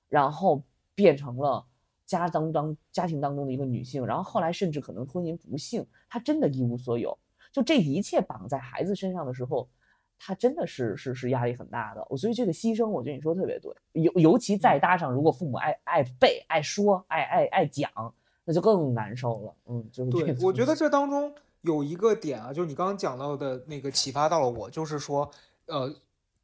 [0.09, 1.65] 然后变成了
[2.07, 7.17] 家当当家庭当中的一个女性，然后后来甚至可能婚姻不幸，她真的一无所有。
[7.53, 9.69] 就这一切绑在孩子身上的时候，
[10.19, 12.07] 他真的是是是压力很大的。
[12.11, 17.91] 我所以这个牺牲，我觉得你说的特别对，尤尤其再搭上如果父母爱爱背、爱说、爱爱爱讲，
[18.45, 19.55] 那就更难受了。
[19.67, 25.31] 嗯，就是对，我觉得这当中有一个点啊，就是你刚刚讲到的那个启发到了我，就是说，
[25.67, 25.95] 呃，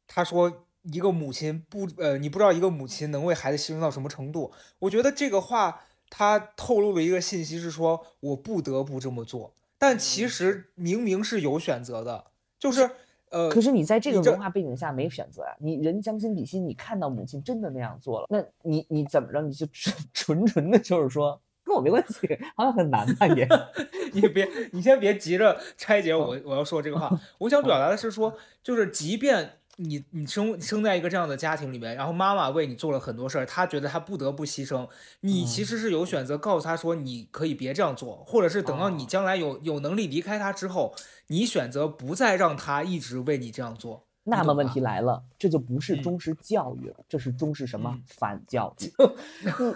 [0.07, 0.51] 他说
[0.83, 4.51] 一个母亲不，呃，你不知道一个母亲能为孩子牺牲到什么程度。
[4.79, 12.25] 我觉得这个话它透露了一个信息是说，我不得不这么做，但其实明明是有选择的，
[12.59, 12.91] 就是
[13.35, 19.41] 呃，可是你在这个文化背景下没选择呀、你人将心比心，你看到母亲真的那样做了，那你你怎么着？
[19.41, 23.45] 你就 纯纯纯的就是说跟我没关系，好像很难吧也。
[24.13, 27.11] 你别，你先别急着拆解我我要说这个话。
[27.39, 34.87] 我想表达的是说，就是即便你你生生在一个这样的家庭里面，然后妈妈为你做了很多事儿，她觉得她不得不牺牲，
[35.21, 40.93] 你其实是有选择告诉她说你可以别这样做，或者是等到你哦将来有有能力离开她之后，
[41.27, 44.05] 你选择不再让她一直为你这样做。
[44.27, 48.91] 那么问题来了，这就不是嗯中式教育了，这是中式什么嗯反教育？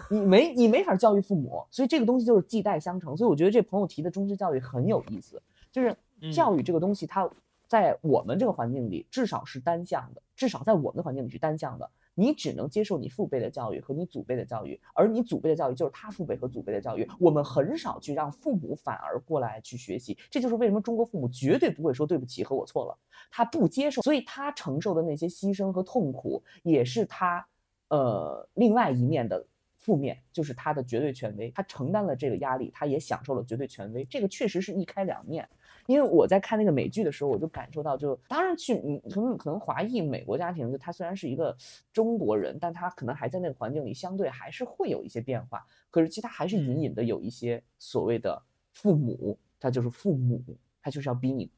[0.09, 3.15] 你你没你没法教育父母，所以这个东西就是继代相承。
[3.15, 5.39] 所以我觉得这朋友提的中式教育很有意思，
[5.71, 7.29] 就是嗯教育这个东西，它
[7.69, 11.89] 在我们这个环境里至少是单向的，至少在我们的环境里是单向的。
[12.15, 17.07] 你只能接受你父辈的教育和你祖辈的教育，而你祖辈的教育就是他父辈和祖辈的教育。
[17.17, 22.97] 我们很少去让父母反而过来去学习，这就是为什么中国父母绝对不会说对不起和我错了。
[23.31, 27.47] 他不接受，所以他承受的那些牺牲和痛苦，也是他
[27.87, 29.45] 呃另外一面的
[29.77, 31.49] 负面，就是他的绝对权威。
[31.51, 34.03] 他承担了这个压力，他也享受了绝对权威。
[34.03, 35.47] 这个确实是一开两面。
[35.89, 41.57] 因为我在看那个美剧的时候，我就感受到就，当然去，嗯，可能可能华裔美国家庭，就他虽然是一个
[41.91, 45.65] 中国人，但他可能还在那个环境里，相对还是会有一些变化。
[45.89, 48.39] 可是其实他还是隐隐的有一些所谓的
[48.71, 50.39] 父母，他就是父母，
[50.79, 51.49] 他就是要比你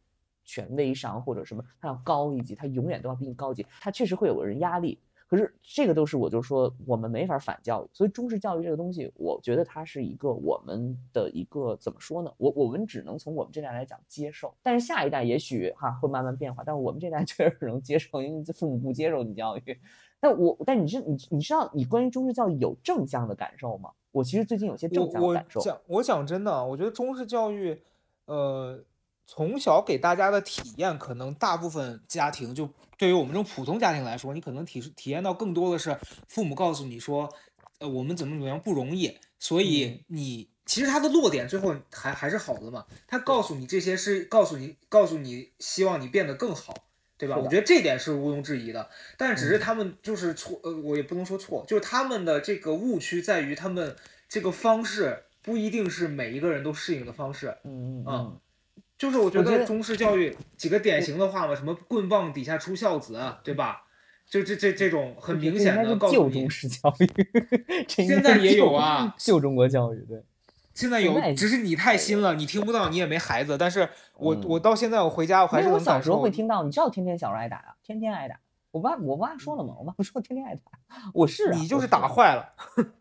[0.46, 4.98] 权威上或者什么，他要高一级，他永远都要比你高级，他确实会有个人压力。
[5.32, 12.30] 可是这个都是我就说我们没法反教育，所以中式教育这个东西，我觉得它是一个我们的一个怎么说呢？
[12.36, 19.80] 我我们只能从我们这代来讲接受，但是下一代也许哈会慢慢变化，但是我们这代 确实能接受，因为父母不接受你教育。
[20.20, 23.89] 但我但你是你你知道你关于中式教育有正向的感受吗？
[24.12, 25.62] 我其实最近有些正向感受。
[25.62, 27.82] 我讲我讲真的啊，我觉得中式教育，
[28.26, 28.84] 呃，
[29.26, 32.67] 从小给大家的体验，可能大部分家庭就
[33.02, 37.28] 对于我们这种普通家庭来说，你可能体体验到更多的是父母告诉你说，
[37.80, 46.76] 呃，我们怎么怎么样不容易，所嗯以你其实他的落点最后还还是好的嘛，他告诉你这些是告诉你告诉你希望你变得更好。
[47.18, 47.38] 对吧？
[47.38, 53.96] 我觉得这点是毋庸置疑的，但只是嗯他们就是错，呃，我也不能说错，就是他们的这个误区在于他们
[54.28, 57.56] 这个方式不一定是每一个人都适应的方式。
[57.64, 58.40] 嗯嗯嗯嗯，
[59.02, 63.82] 就是我觉得得中式教育几个典型的话嘛，什么棍棒底下出孝子，对吧？
[64.30, 67.08] 就这这这种很明显的旧中，式教育，
[67.88, 70.24] 现在也有啊旧中国教育对。
[70.76, 73.58] 现在有，只是你太新了，你听不到，你也没孩子。
[73.58, 75.68] 但是我嗯我到现在我回家我还是
[76.14, 78.40] 会听到，你知道天天小时候挨打啊，天天挨打。
[78.70, 80.72] 我爸我妈说了嘛，我妈说天天挨打，
[81.12, 82.54] 我是啊你就是打坏了。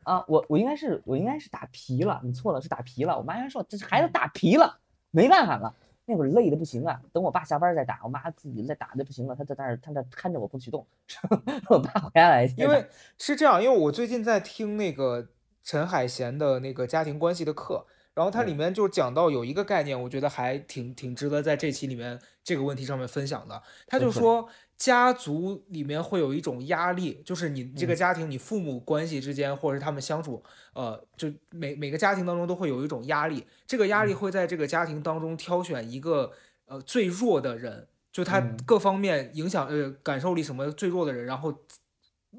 [0.04, 3.18] 啊，我我应该是我应该是打皮了，你错了，是打皮了。
[3.18, 4.78] 我妈应该说这孩子打皮了，
[5.10, 5.74] 没办法了，
[6.06, 7.00] 那会儿累的不行啊。
[7.12, 10.86] 等我爸下班再打，我妈自己再打的不行了，她在那儿她在看着我不许动。
[11.68, 12.86] 我爸回来来，因为
[13.18, 15.28] 是这样，因为我最近在听那个
[15.62, 23.62] 陈海贤的那个家庭关系的课，然后它里嗯面就讲到有一个概念，我觉得还挺挺值得在这期里面这个问题上面分享的。
[23.86, 24.48] 他就说说
[24.80, 36.32] 家族里面会有一种压力，就是你这个嗯家庭，你父母关系之间，或者是他们相处，呃，就每每个家庭当中都会有一种压力，这个压力嗯会在这个家庭当中挑选一个
[36.64, 37.88] 呃最弱的人。
[38.10, 41.54] 就他嗯各方面影响呃感受力什么最弱的人，然后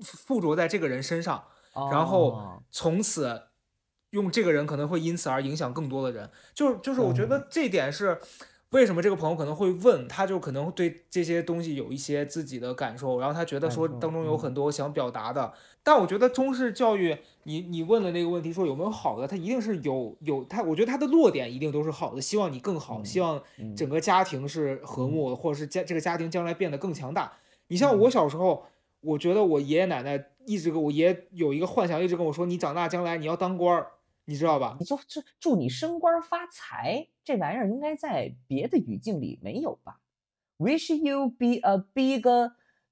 [0.01, 1.43] 附着在这个人身上，
[1.91, 3.43] 然后哦从此
[4.09, 6.27] 用这个人可能会因此而影响更多的人。
[6.55, 8.19] 就是就是，我觉得这点是
[8.71, 15.53] 为什么这个朋友可能会问，他就可能对这些东西有一些自己的感受，然后他觉得说当中有嗯很多想表达的。
[15.83, 27.33] 但我觉得中式教育，你你问的那个问题说有没有好的，他一定是有有他，我觉得他的落点一定都是好的，希望你更好，嗯希望嗯整个家庭是和睦的，或者是家这个家庭将来变得更强大。
[27.67, 28.63] 你嗯像我小时候，
[29.01, 33.87] 我觉得我爷爷奶奶一直跟我爷爷有一个幻想，一直跟我说，你长大将来你要当官儿，
[34.25, 34.77] 你知道吧？
[34.79, 39.99] 你就就祝你升官发财，这玩意儿应该在别的语境里没有吧
[40.57, 42.23] ？Wish you be a big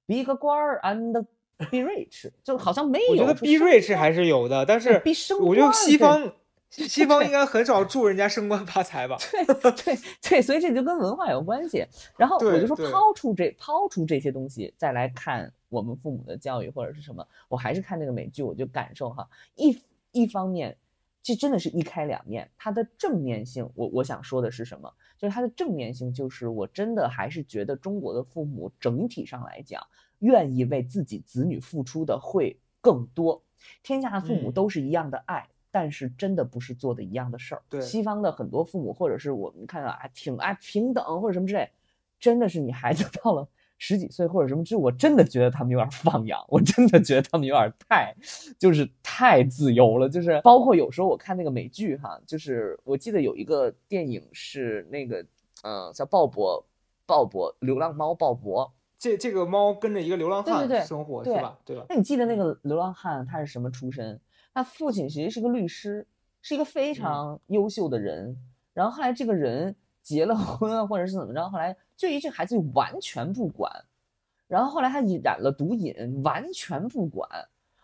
[0.06, 3.12] big 官儿 and be rich，就好像没有。
[3.12, 6.32] 我觉得 be 升 rich 还是有的，但是，be 升我觉得西方
[6.70, 9.16] 西方应该很少祝人家升官发财吧？
[9.30, 11.84] 对对对，所以这就跟文化有关系。
[12.16, 19.80] 然后我就说，抛出这抛出这些东西，再来看我们父母的教育或者是什么，我还是看那个美剧，我就感受哈，一
[20.12, 20.76] 一方面，
[21.22, 22.50] 这真的是一开两面。
[22.56, 24.92] 它的正面性，我我想说的是什么？
[25.18, 29.86] 就是它的正面性，就是我真的还是觉得中国的父母整体上来讲，
[30.20, 33.42] 愿意为自己子女付出的会更多。
[33.82, 37.62] 天下的父母嗯都是一样的爱，但是真的不是做的一样的事儿。
[37.68, 41.68] 对西方的很多父母，或者是我们看到啊，挺爱平等或者什么之类，
[42.18, 43.46] 真的是你孩子 到了
[43.82, 48.14] 十几岁或者什么之后，我真的觉得他们有点放养，我真的觉得他们有点太，
[48.58, 50.06] 就是太自由了。
[50.06, 55.24] 就是包括有时候我看那个美剧哈，就是我记得有一个电影是那个，
[55.62, 56.62] 呃，叫鲍勃，
[57.06, 58.70] 鲍勃流浪猫鲍勃。
[58.98, 61.58] 这这个猫跟着一个流浪汉生活对是吧？
[61.64, 61.86] 对吧？
[61.88, 64.20] 那你记得那个流浪汉他是什么出身？
[64.52, 66.06] 他父亲其实是个律师，
[66.42, 68.36] 是一个非常优秀的人。
[68.74, 73.70] 然后后来这个人结了婚啊，或者是怎么着，后来对于这孩子就完全不管。
[74.48, 77.28] 然后后来他染了毒瘾，完全不管。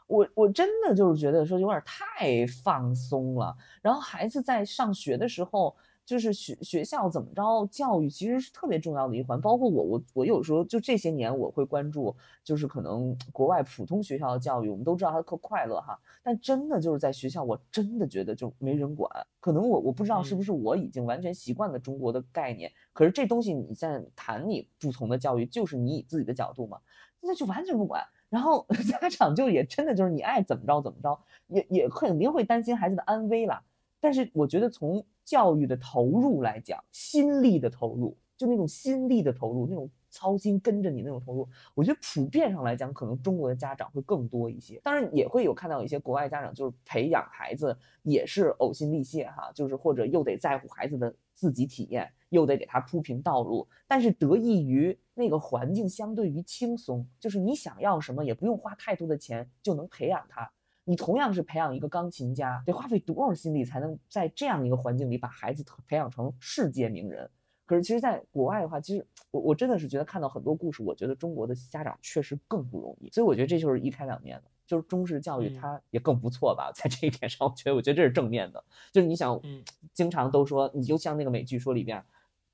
[0.08, 3.56] 我我真的就是觉得说有点太放松了。
[3.82, 9.38] 然后孩子在上学的时候，就是学学校怎么着，教育其实是特别重要的一环。
[9.40, 12.14] 包括我，我我有时候就这些年我会关注，
[12.44, 19.10] 就是可能国外普通学校的教育，我们都知道它特快乐哈，但真的就是在学校，我真的觉得就没人管。
[19.40, 26.78] 可能我我不知道是不嗯是我已经完全习惯了中国的概念，可是这东西你在谈你不同的教育，就是你以自己的角度嘛，
[27.20, 28.00] 那就完全不管。
[28.28, 33.62] 然后 家长就也真的就是你爱怎么着怎么着，也也肯定会担心孩子的安危啦。
[34.00, 44.80] 但是我觉得从教育的投入来讲，心力的投入，就那种心力的投入，那种操心跟着你那种投入，我觉得普遍上来讲，可能中国的家长会更多一些。
[44.84, 60.50] 当然也会有看到一些国外家长就是培养孩子也是呕心沥血哈，就是或者又得在乎孩子的自己体验，又得给他铺平道路，但是得益于那个环境相对于轻松，就是你想要什么也不用花太多的钱就能培养他。
[60.88, 67.28] 你同样是培养一个钢琴家，得花费多少心力才能在这样一个环境里把孩子培养成世界名人？
[67.64, 73.10] 可是其实，在国外的话，其实我我真的是觉得看到很多故事，我觉得中国的家长确实更不容易。
[73.10, 78.64] 所以我觉得这就是一开两面的，就是中式教育嗯它也更不错吧，在这一点上，我觉得我觉得这是正面的。
[78.92, 79.60] 就是你想嗯，
[79.92, 82.00] 经常都说，你就像那个美剧说里边。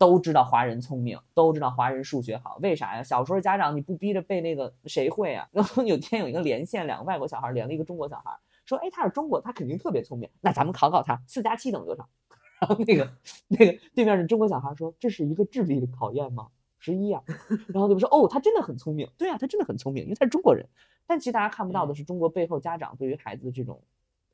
[0.02, 3.04] 都知道华人聪明，都知道华人数学好，为啥呀？
[3.04, 5.48] 小时候家长你不逼着背那个谁会啊？
[5.52, 12.08] 然后有天有一个连线，两个外国小孩连了一个中国小孩，说，哎，他是中国，他肯定特别聪明，那咱们考考他，四加七等于多少？
[12.60, 13.08] 然后那个
[13.46, 16.48] 那个对面的中国小孩说，这是一个智力的考验吗？
[16.80, 17.22] 十一啊。
[17.68, 20.68] 然后对面说，哦，他真的很聪明，对啊，他真的很聪明，因为他是中国人。
[21.06, 23.80] 但其实大家看不到的是，中国背后家长对于孩子的这种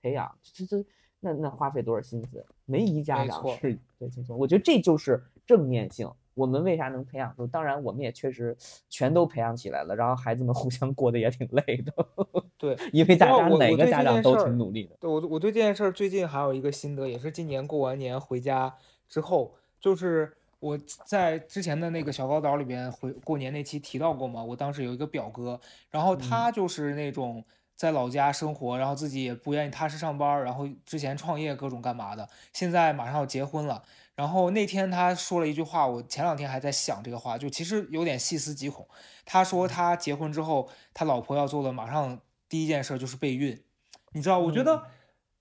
[0.00, 0.87] 培养，这这
[1.20, 2.44] 那那花费多少心思？
[2.64, 4.38] 没一家长是最轻松。
[4.38, 6.11] 我觉得这就是正面性。
[6.35, 7.44] 我们为啥能培养出？
[7.48, 8.57] 当然，我们也确实
[8.88, 11.92] 全都培养起来了，然后孩子们互相过得也挺累的。
[12.57, 14.96] 对，因为大家哪个家长都挺努力的。
[15.00, 18.72] 对我我对这件事儿最近还有一个心得，也是今年过完年回家
[19.09, 27.44] 之后，就是我在之前的那个小高岛里边回过年那期提到过嘛，我当时有一个表哥，然后他就是那种
[27.79, 33.85] 在老家生活，然后自己也不愿意踏实上班，然后之前创业各种干嘛的，现在马上要结婚了。
[34.17, 38.88] 然后那天他说了一句话，我前两天还在想这个话，就其实有点细思极恐。
[39.25, 43.63] 他说他结婚之后，他老婆要做的马上第一件事就是备孕。
[44.11, 44.83] 你知道，我觉得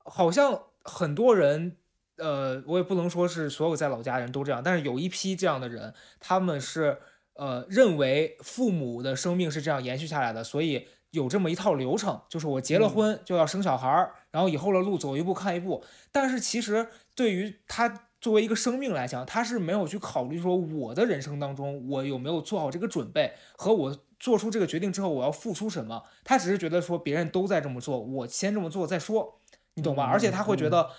[0.03, 1.77] 好像很多人，
[2.17, 6.99] 呃，我也不能说是所有在老家人都这样，但是有一批这样的人，他们是
[7.33, 10.87] 呃认为父母的生命是这样延续下来的，所以
[11.17, 15.83] 有这么一套流程，就是我结了嗯婚就要生小孩儿，然后以后的路走一步看一步。
[16.11, 26.01] 但是其实对于他作为一个生命来讲，他是没有去考虑说我的人生当中我有没有做好这个准备，和我做出这个决定之后我要付出什么。
[26.23, 29.39] 他只是觉得说别人都在这么做，我先这么做再说。
[29.75, 30.05] 你懂吧？
[30.05, 30.89] 而且他会觉嗯得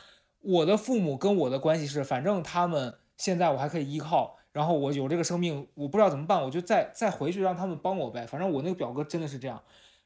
[0.40, 8.24] 我的父母跟我的关系是，反正他们现在我还可以依靠，然后我有这个生命，我不知道怎么办，我就再再回去让他们帮我呗。
[8.24, 9.60] 反正我那个表哥真的是这样。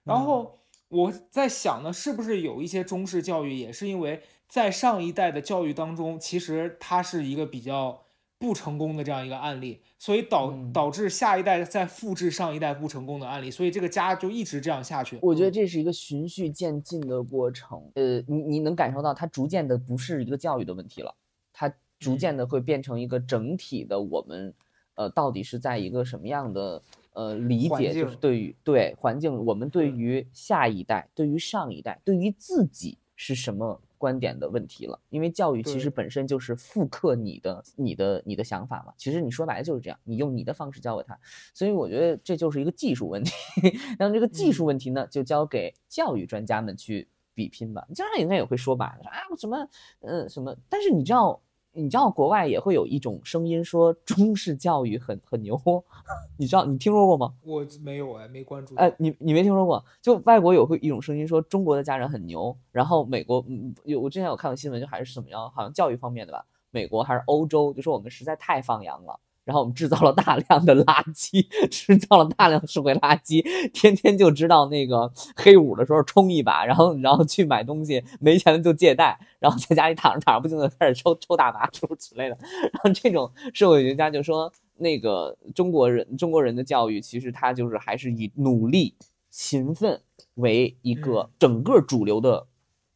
[0.05, 8.03] 然后我在想呢，是不是有一些中式教育也是因为在上一代的教育当中，其实它是一个比较
[8.39, 15.19] 不成功的这样一个案例，所以导嗯导致下一代在复制上一代不成功的案例，所以这个家就一直这样下去。
[15.23, 17.81] 我觉得这是一个循序渐进的过程。
[17.95, 21.15] 呃，你你能感受到它逐渐的不是一个教育的问题了，
[21.53, 21.69] 它
[22.01, 24.53] 逐嗯渐的会变成一个整体的我们，
[24.97, 26.83] 呃，到底是在一个什么样的
[27.13, 34.99] 呃理解，就是对于对环境，我们对嗯于下一代，对于上一代，对于自己是什么观点的问题了。
[35.11, 38.93] 因为教育其实本身就是复刻你的、你的、你的想法嘛。
[38.97, 41.19] 其实你说白了就是这样，你用你的方式教给他，
[41.55, 43.33] 所以我觉得这就是一个技术问题。
[43.99, 47.87] 然后这个技术嗯问题呢，就交给教育专家们去比拼吧。
[47.95, 49.69] 家长应该也会说吧，说啊什么
[50.01, 51.41] 呃什么，但是你知道。
[51.75, 55.59] 你知道国外也会有一种声音说中式教育很很牛，
[56.37, 57.33] 你知道你听说过吗？
[57.43, 58.75] 我没有哎，没关注。
[58.77, 59.83] 哎，你你没听说过？
[60.01, 69.19] 就外国有会一种声音说中国的家长很牛，然后美国嗯有我之前有看过新闻，就还是怎么样，好像教育方面的吧，美国还是欧洲，就说我们实在太放羊了。
[69.45, 82.39] 然后我们制造了大量的垃圾，制造了大量的社会垃圾，天天就知道那个黑五的时候冲一把，然后然后去买东西，没钱了就借贷，然后在家里躺着躺着不定就开始抽抽大麻诸如此类的。
[82.61, 88.95] 然后这种社会学家就说，那个中国人中国人的教育其实他就是还是以努力、
[89.31, 90.01] 勤奋
[90.35, 92.47] 为一个嗯整个主流的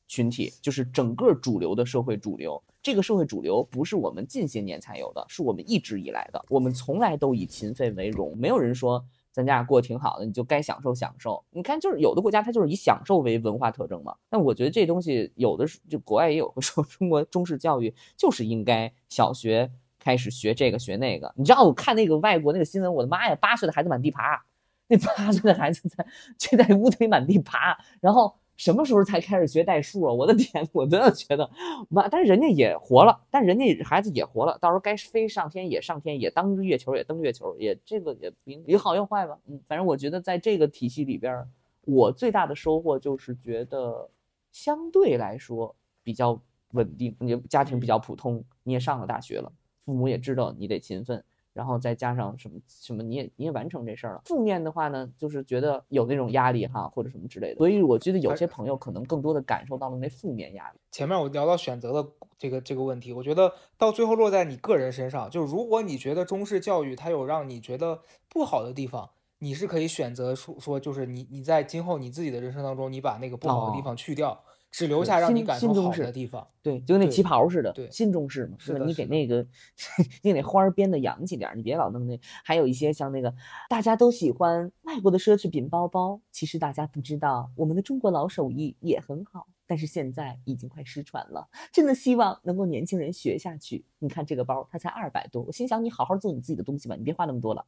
[0.07, 2.63] 群体，就是整个主流的社会主流。
[2.87, 6.41] 这个社会主流不是我们近些年才有的，是我们一直以来的。
[6.49, 11.45] 我们从来都以勤奋为荣，没有人说咱家过得挺好的，你就该享受享受。
[11.51, 14.15] 你看，就是有的国家它就是以享受为文化特征嘛。
[14.31, 19.69] 但我觉得这东西有的是，就国外也有 说，中国中式教育就是应该小学
[19.99, 21.35] 开始学这个学那个。
[21.35, 24.41] 你知道我看那个外国那个新闻，我的妈呀，八岁的孩子满地爬，
[24.87, 26.07] 那八岁的孩子在
[26.39, 28.37] 就在屋子里满地爬，然后。
[28.57, 30.13] 什么时候才开始学代数啊？
[30.13, 31.49] 我的天，我真的觉得
[31.89, 39.39] 妈，但是人家也活了，但人家孩子也活了，到时候该飞上天也上天，也当月球也登月球，也这个也不有好有坏吧。
[39.47, 41.45] 嗯，反正我觉得在这个体系里边，
[41.83, 44.09] 我最大的收获就是觉得
[44.53, 46.41] 相对来说比较
[46.73, 49.53] 稳定，你家庭比较普通，你也上了大学了，
[49.85, 51.23] 父母也知道你得勤奋。
[51.57, 54.21] 然后再加上什么什么，你也你也完成这事儿了。
[54.27, 57.57] 负面的话呢，就是觉得有那种压力哈，或者什么之类的。
[57.57, 60.79] 所以我觉得有些朋友可能更多的感受到了那负面压力。
[60.93, 74.43] 前面我聊到选择的这个这个问题，我觉得到最后落在你个人身上，就是如果你觉得中式教育它有让你觉得不好的地方，你是可以选择说说，就是你你在今后你自己的人生当中，你把那个不好的地哦方去掉，
[74.77, 76.47] 只留下让你感受中式的地方。
[76.63, 78.85] 对，就跟那旗袍似的，对新中式嘛，是吧？
[78.85, 79.37] 你给那个，
[80.21, 82.21] 你给那花儿编的洋气点，你别老弄那。
[82.45, 83.35] 还有一些像那个，
[83.71, 91.49] 大家都喜欢外国的奢侈品包包，其实大家不知道，我们的中国老手艺也很好，但是现在已经快失传了。
[91.73, 93.83] 真的希望能够年轻人学下去。
[93.99, 97.65] 你看这个包，它才二百多，我心想你好好做你自己的东西吧，你别花那么多了。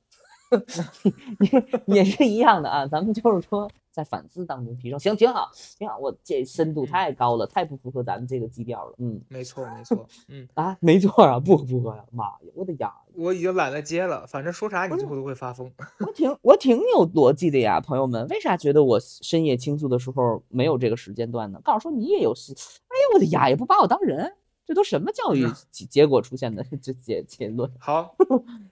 [1.87, 5.99] 也 也是一样的啊，咱们就是说在反思当中提升，行，挺好，挺好。
[5.99, 8.95] 我这深度嗯太高了，太不符合咱们这个基调了。
[8.99, 15.69] 嗯没错没错，嗯， 啊，没错啊，不符合呀、妈呀，我的呀，我已经懒得接了，反正说啥你最后都会发疯。
[15.99, 21.61] 我挺我挺有逻辑的呀，朋友们，为啥觉得我深夜倾诉的时候没有这个时间段呢？
[21.65, 24.33] 告诉说你也有事，哎呀，我的呀，也不把我当人，
[24.65, 25.45] 这都什么教育
[25.91, 27.69] 结果出现的这结结论？
[27.81, 28.15] 好，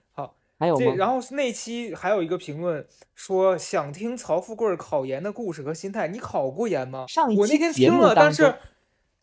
[0.59, 0.85] 还有吗？
[0.85, 7.05] 这然后那期还有一个评论说想听曹富贵儿考研的故事和心态，你考过研吗？
[7.07, 8.55] 上一我那期节目天听了，但是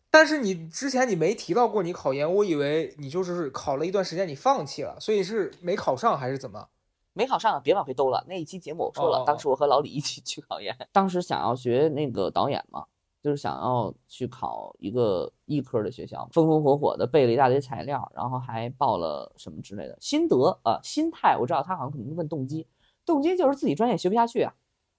[0.09, 6.67] 但是你之前你没提到过你考研，我以为你就是考了一段时间你放弃了，所以是没考上还是怎么？
[7.11, 8.25] 没考上，别往回兜了。
[8.27, 12.85] 那一期节目我说了，哦当时我和老李一起去考研， 当时想要学那个导演嘛，
[13.25, 19.97] 就是想要去考一个艺科的学校，风风火火的背了一大堆材料，然后还报了什么之类的。
[19.99, 22.67] 心得啊、心态，我知道他好像可能问动机，
[23.03, 24.53] 动机就是自己专业学不下去啊，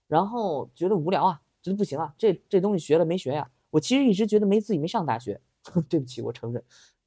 [0.09, 5.41] 然后觉得无聊啊，觉得不行啊，这这东西学了没学呀、我其实一直觉得没自己没上大学，
[5.89, 6.61] 对不起，我承认，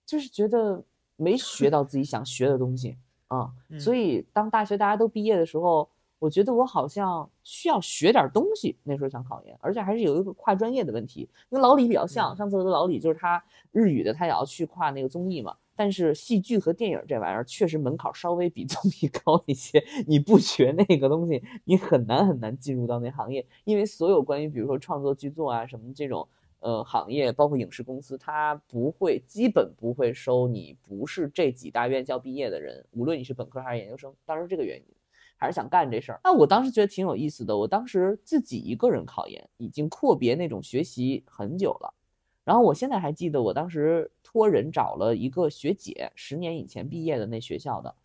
[0.05, 0.81] 就是觉得
[1.17, 2.97] 没学到自己想学的东西
[3.27, 3.51] 啊。
[3.77, 3.97] 所嗯。
[3.99, 5.89] 以当大学大家都毕业的时候，
[6.19, 8.75] 我觉得我好像需要学点东西。
[8.83, 12.33] 那时候想考研，而且还是有一个跨专业的问题，跟老李比较像。
[12.33, 15.55] 嗯上次和老李就是他日语的，他也要去跨那个综艺嘛。
[15.75, 26.27] 但是戏剧和电影这玩意儿确实门槛稍微比综艺 高一些，你不学那个东西，你很难很难进入到那行业，因为所有关于比如说创作剧作啊什么这种
[26.59, 34.13] 呃行业，包括影视公司，它不会基本不会收你不是这几大院校毕业的人，无论你是本科还是研究生。
[34.25, 34.83] 当然是这个原因，
[35.39, 36.19] 还是想干这事儿。
[36.23, 41.93] 那我当时觉得挺有意思的，我当时自己一个人考研，已经阔别那种学习很久了。
[42.43, 47.95] 然后我现在还记得，我当时托人找了一个学姐，十年以前毕业的那学校的。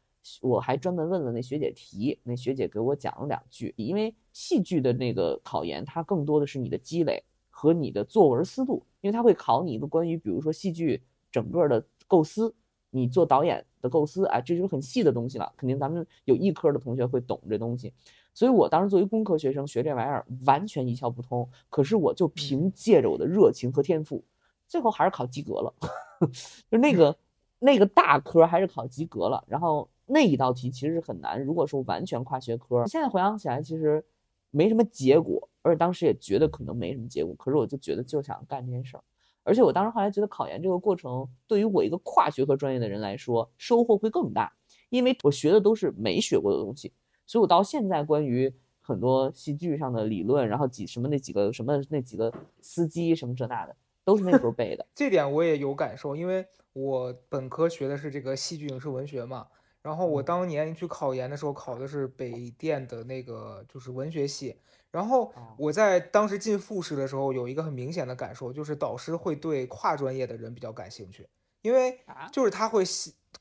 [0.40, 3.74] 我还专门问了那学姐题，那学姐给我讲了两句。
[3.76, 12.54] 因为戏剧的那个考研，它更多的是你的积累和你的作文思路，因为它会考你一个关于，比如说戏剧整个的构思，
[12.88, 15.52] 你做导演的构思，啊，这就是很细的东西了。
[15.56, 17.92] 肯定咱们有艺科的同学会懂这东西，
[18.34, 21.48] 所以我当时作为工科学生学这玩意儿完全一窍不通。
[21.68, 24.24] 可是我就凭借着我的热情和天赋，
[24.66, 25.72] 最后还是考及格了，
[26.68, 27.16] 就那个
[27.58, 29.88] 那个大科还是考及格了，然后。
[30.06, 31.42] 那一道题其实是很难。
[31.42, 34.04] 如果说完全跨学科，现在回想起来，其实
[34.50, 37.34] 没什么结果，而且当时也觉得可能没什么结果。
[37.36, 39.02] 可是我就觉得就想干这件事儿，
[39.44, 44.52] 而且我当时后来觉得考研这个过程对于我一个跨学科专业的人来说收获会更大，
[44.88, 46.92] 因为我学的都是没学过的东西，
[47.26, 54.84] 所以我到现在关于很多戏剧上的理论，然后几什么那几个什么那几个司机什么这那的，都是那时候背的。
[54.94, 59.46] 这点我也有感受，因为我本科学的是这个戏剧影视文学嘛。
[59.82, 64.56] 然后我当年去考研的时候，考的是北电的那个就是文学系。
[64.94, 71.26] 然后我在当时进复试的时候，有一个很明显的感受，就是导师会对跨专业的人比较感兴趣，
[71.62, 71.98] 因为
[72.30, 72.84] 就是他会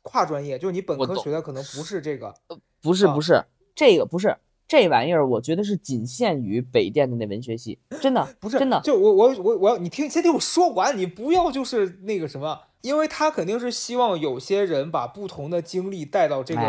[0.02, 2.34] 跨专业，就是你本科学的可能不是这个，
[2.82, 3.46] 不是不是
[3.76, 4.36] 这个不是
[4.68, 8.82] 这玩意儿，我觉得是仅限于北电的那文学系，真的不是真的。
[8.82, 12.60] 就我我我我要你听，先听我说完，你不要就是那个什么。
[12.82, 16.62] 因为他肯定是希望有些人把不同的经历带到这个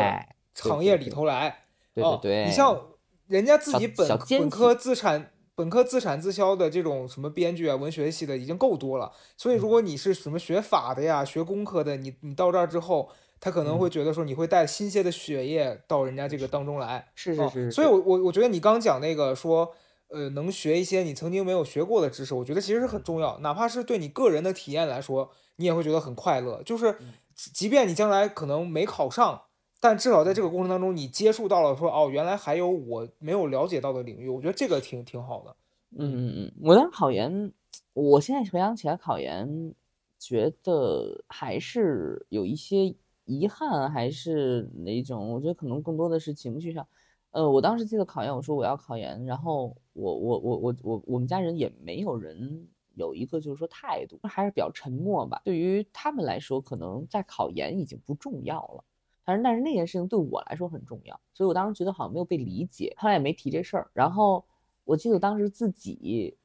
[0.54, 2.44] 行业里头来，对对对。
[2.44, 2.80] 你像
[3.26, 13.10] 人家自己本本科自产本科自产自销的这种什么编剧啊、文学系的已经够多了，所以如果你是什么学法的呀、学工科的，你你到这儿之后，
[13.40, 17.70] 他可能会觉得说你会带新鲜的血液到人家这个当中来，是是是。
[17.70, 19.72] 所以，我我我觉得你刚讲那个说，
[20.08, 25.30] 呃，能学一些你曾经没有学过的知识，我觉得其实是很重要，哪怕是对你个人的体验来说。
[25.56, 26.98] 你也会觉得很快乐，就是
[27.36, 29.42] 即便你将来可能没考上，
[29.84, 35.54] 但至少在这个过程当中，你接触到了说哦，原来还有我没有了解到的领域，我觉得这个挺挺好的。
[35.98, 37.52] 嗯嗯嗯，我当时考研，
[37.92, 39.74] 我现在回想起来考研，
[40.18, 42.94] 觉得还是有一些
[43.26, 45.34] 遗憾，还是哪种？
[45.34, 46.88] 我觉得可能更多的是情绪上。
[47.32, 52.66] 呃，我当时记得考研，我说我要考研，然后我我我我我我们家人也没有人。
[52.96, 58.84] 有一个就是说态度还是比较沉默吧，对于他们来说，可能在考研已经不重要了。
[59.24, 63.90] 但是但是那件事情对我来说很重要，所以我当时觉得好像没有被理解，后来也没提这事儿。
[63.92, 64.44] 然后
[64.84, 66.36] 我记得当时自己，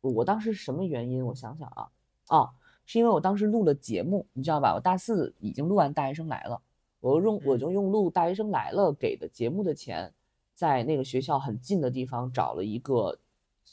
[0.00, 1.24] 我当时是什么原因？
[1.24, 1.88] 我想想啊，
[2.28, 2.50] 哦，
[2.84, 4.74] 是因为我当时录了节目，你知道吧？
[4.74, 6.56] 我大四已经录完《大学生来了》，
[7.00, 10.12] 我用我就用录《大学生来了》给的节目的钱，
[10.54, 13.18] 在那个学校很近的地方找了一个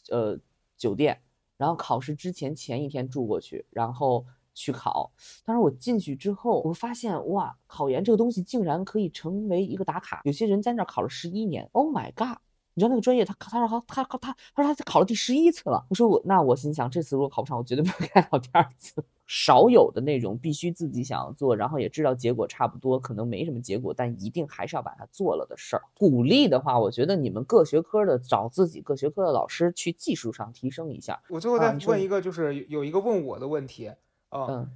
[0.09, 0.37] 呃
[0.77, 1.19] 酒店。
[1.57, 5.11] 然后考试之前前一天住过去，然后去考。
[5.45, 10.21] 但是我进去之后，我发现哇，考研这个东西竟然可以成为一个打卡。
[10.23, 12.37] 有些人在那儿考了十一年，Oh my god！
[12.73, 15.85] 你知道那个专业，他他说他他他他说他考了第十一次了。
[15.89, 19.03] 我说我那我心想，这次如果考不上，我绝对不会再考第二次。
[19.27, 25.81] 少有的那种必须自己想要做，然后也知道结果差不多，可能没什么结果，但一定还是要把它做了的事儿。
[25.97, 31.21] 鼓励的话，我觉得你们各学科的找自己各学科的老师去技术上提升一下。
[31.29, 33.89] 我最后再问一个，就是有一个问我的问题
[34.31, 34.67] 啊，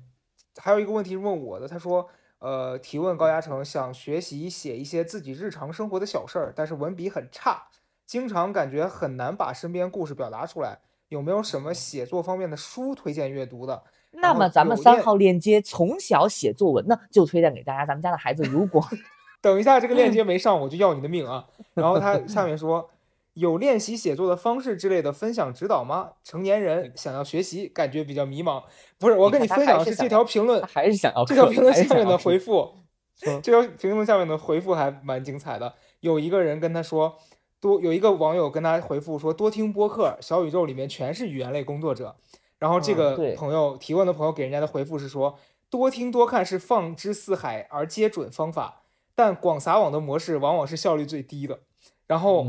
[0.57, 2.07] 还有一个问题问我的，他说，
[2.39, 7.67] 呃，提问高嘉诚想学习写一些自己日常生活的小事儿，但是文笔很差，
[8.05, 10.79] 经常感觉很难把身边故事表达出来，
[11.09, 13.83] 有没有什么写作方面的书推荐阅读的？
[14.11, 17.85] 那么咱们三号链接从小写作文呢，就推荐给大家。
[17.85, 18.81] 咱们家的孩子如果
[19.41, 21.45] 等一下这个链接没上，我就要你的命啊！
[21.73, 22.89] 然后他下面说
[23.35, 26.13] 有练习写作的方式之类的分享指导吗？
[26.23, 28.63] 成年人想要学习，感觉比较迷茫。
[28.97, 32.73] 不是，我跟你分享的是这条评论，还是想要这条评论下面的回复。
[33.43, 35.73] 这条评论下面的回复还蛮精彩的。
[35.99, 37.17] 有一个人跟他说，
[37.59, 42.15] 多有一个网友跟他回复说，多听播客，小宇宙里面全是语言类工作者。
[42.57, 45.37] 然后这个朋友提问的朋友给人家的回复是说，
[45.69, 48.83] 多听多看是放之四海而皆准方法，
[49.13, 51.59] 但广撒网的模式往往是效率最低的。
[52.07, 52.47] 然后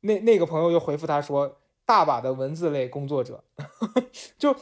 [0.00, 3.42] 那那个朋友又回复他说，大把的文字类工作者，
[4.38, 4.54] 就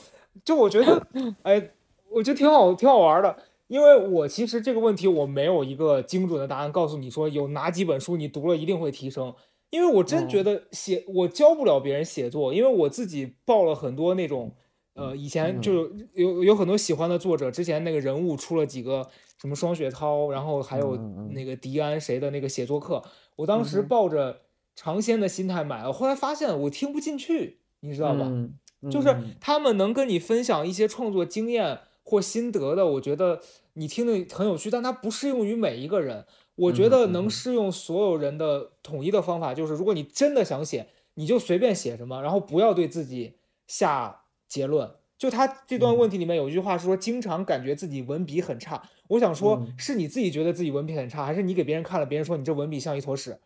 [0.45, 1.07] 就我觉得，
[1.43, 1.70] 哎，
[2.11, 3.37] 我觉得挺好，挺好玩的。
[3.68, 9.34] 因为我其实这个问题我没有一个精准的答案，告诉你说有哪几本书你读了一定会提升。
[9.70, 14.55] 因为我真觉得写我教不了别人写作，因为我自己报了很多那种。
[14.95, 19.07] 呃，以前嗯就有有有很多喜欢的作者，之前那个人物出了几个
[19.39, 20.97] 什么双雪涛，然后还有
[21.32, 23.03] 那个迪安谁的那个写作课，
[23.37, 24.41] 我当时抱着
[24.77, 28.27] 尝鲜的心态买了，后来发现我听不进去，你知道吧？
[28.27, 28.55] 嗯
[28.89, 33.41] 就是嗯他们能跟你分享一些创作经验或心得的，我觉得
[33.72, 36.24] 你听得很有趣，但它不适用于每一个人。
[36.57, 43.35] 我觉得能适用所有人的统一的方法就是，如果你真的想写，你就随便写什么，然后不要对自己
[43.66, 44.91] 下结论。
[45.18, 48.83] 就他这段嗯问题里面有一句话是说，经常感觉自己文笔很差。
[49.09, 53.39] 我想说嗯，是你自己觉得自己文笔很差，还是你给别人看了，别人说你这文笔像一坨屎？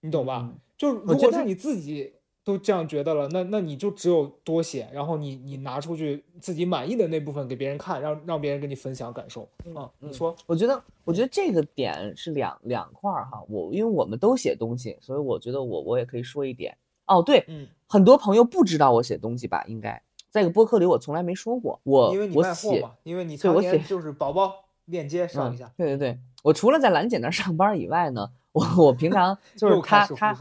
[0.00, 0.40] 你懂吧？
[0.42, 2.12] 嗯就如果是你自己
[2.44, 9.90] 都这样觉得了，那那你就只有多写，然后你你拿出去自己满意的那部分给别人看，让让别人跟你分享感受啊。
[10.00, 13.42] 你嗯说，我觉得，我觉得这个点是两两块儿哈。
[13.48, 16.76] 我因为我们都写东西，所以我觉得我我也可以说一点。
[17.06, 19.64] 哦，对，嗯，很多朋友不知道我写东西吧？
[19.66, 21.80] 应该在一个播客里我从来没说过。
[21.84, 30.32] 我因为你卖货嘛，因为你对我写就是宝宝链接上一嗯下，对对对，我除了在兰姐那儿上班以外呢，我我平常 就是他他，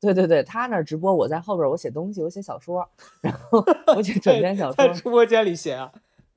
[0.00, 2.88] 对对对，他那儿直播，我在后边儿我写东西，我写小说，
[3.20, 5.92] 然后我写短篇小在说直播间里写啊，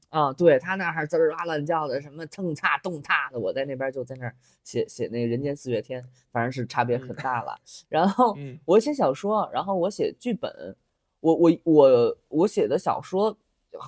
[0.09, 7.57] 啊，对他那儿还滋儿哇乱叫的，什么蹭踏动踏的，我在那边就在那儿写写那个人间四月天，反正是差别很大了。
[7.89, 10.76] 然后嗯我写小说，然后我写剧本，
[11.22, 13.36] 我我我我写的小说，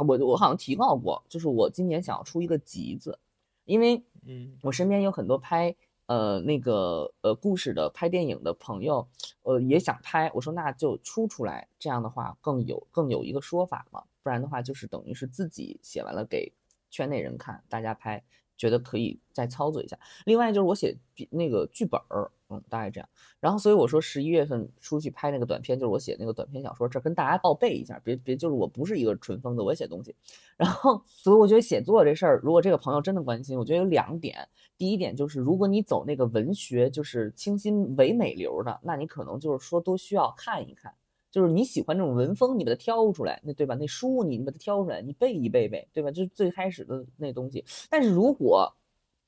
[0.07, 3.19] 我我好像提到过，就是我今年想要出一个集子，
[3.65, 5.75] 因为嗯我身边有很多拍
[6.07, 9.07] 呃那个呃故事的、拍电影的朋友，
[9.43, 10.31] 呃也想拍。
[10.33, 16.51] 我说那就出出来，这样的话更有更有一个说法嘛，不然的话就是等于是自己写完了给
[16.89, 18.23] 圈内人看，大家拍
[18.57, 19.97] 觉得可以再操作一下。
[20.25, 20.97] 另外就是我写
[21.29, 23.07] 那个剧本儿，嗯，大概这样。
[23.39, 30.15] 然后所以我说十一月份出去拍那个短片，就是我写那个短篇小说，这跟大家报备一下，别别就是我不是一个纯疯子，我也写东西。
[30.57, 34.47] 然后，所以我觉得写作这事儿，如果这个朋友真的关心，我觉得有两点。
[34.77, 40.93] 第一点就是，如果你走那个文学，就是清新唯美流的，那你可能就是说都需要看一看。
[41.31, 43.75] 就是你喜欢这种文风，你把它挑出来，那对吧？
[43.75, 46.09] 那书你把它挑出来，你背一背背，对吧？
[46.09, 47.63] 就是最开始的那东西。
[47.87, 48.73] 但是如果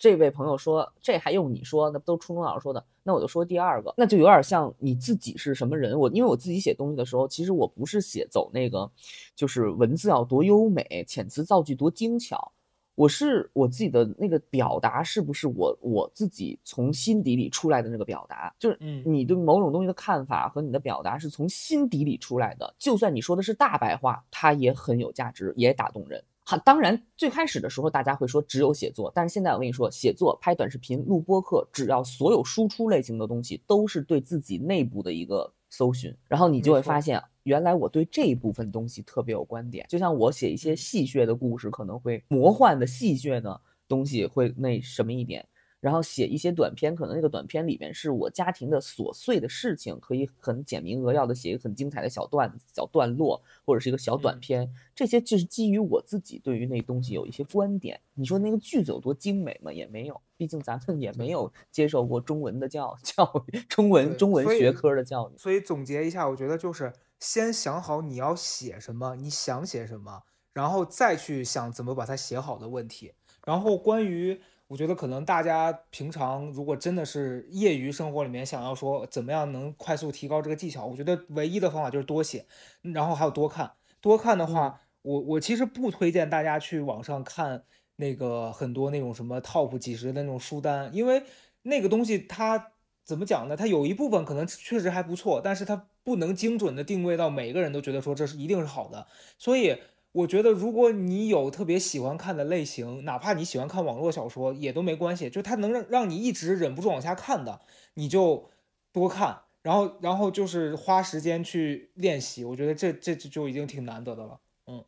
[0.01, 1.91] 这位朋友说这还用你说？
[1.91, 2.83] 那不都初中老师说的？
[3.03, 5.97] 那我就说第二个，那就有点像你自己是什么人。
[5.99, 8.89] 我因为我自己写东西的时候，其实我不是写走那个，
[9.35, 12.51] 就是文字要多优美，遣词造句多精巧。
[12.95, 18.51] 我是我自己的那个表达，是不是我我自己从心底里出来的那个表达？
[18.57, 22.73] 就是嗯你对某种东西的看法和你的表达是从心底里出来的。
[22.79, 26.23] 就算你说的是大白话，它也很有价值，也打动人。
[26.51, 39.85] 好，当然最开始的时候大家会说只有写作，但是现在我跟你说，写作、拍短视频、录播课，只要所有输出类型的东西，都是对自己内部的一个搜寻，然后你就会发现，原来我对这一部分东西特别有观点。
[39.87, 45.47] 就像我写一些嗯戏谑的故事，可能会魔幻的戏谑的东西会那什么一点。
[45.81, 54.73] 然后写一些短片，可能那个短片里面是我家庭的琐碎的事情，可以很简明扼要的写一个很精彩的小段子、小段落，或者是一个小短嗯片。
[54.95, 57.99] 这些就是基于我自己对于那东西有一些观点。
[58.13, 59.73] 你说那个句子有多精美吗？
[59.73, 65.37] 也没有，毕竟咱们也没有接受过中文的教教育，中文中文学科的教育。
[65.37, 70.21] 所以总结一下，我觉得就是先想好你要写什么，你想写什么，
[70.53, 73.13] 然后再去想怎么把它写好的问题。
[73.43, 74.39] 然后关于，
[74.71, 82.45] 我觉得可能大家平常如果真的是业余生活里面想要说怎么样能快速提高这个技巧，我觉得唯一的方法就是多写，
[82.81, 83.69] 然后还有多看。
[83.99, 87.65] 多看的话，我我其实不推荐大家去网上看
[87.97, 91.21] 那个很多那种什么 top 几十的那种书单，因为
[91.63, 92.71] 那个东西它
[93.03, 93.57] 怎么讲呢？
[93.57, 99.05] 它有一部分可能确实还不错，但是它不能精准的定位到每个人都觉得说这是一定是好的。
[99.37, 99.77] 所以
[100.13, 107.61] 我觉得，如果你有特别喜欢看的类型，哪怕你喜欢看网络小说也都没关系，就它能让让你一直忍不住往下看的，
[107.93, 108.49] 你就
[108.91, 109.43] 多看。
[109.61, 114.39] 然后，然后就是花时间去练习，我觉得这这就已经挺难得的了。
[114.65, 114.83] 嗯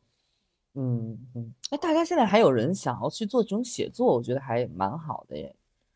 [1.36, 5.56] 嗯，哎，大家现在还有人想要去做这种写作，我觉得还蛮好的耶。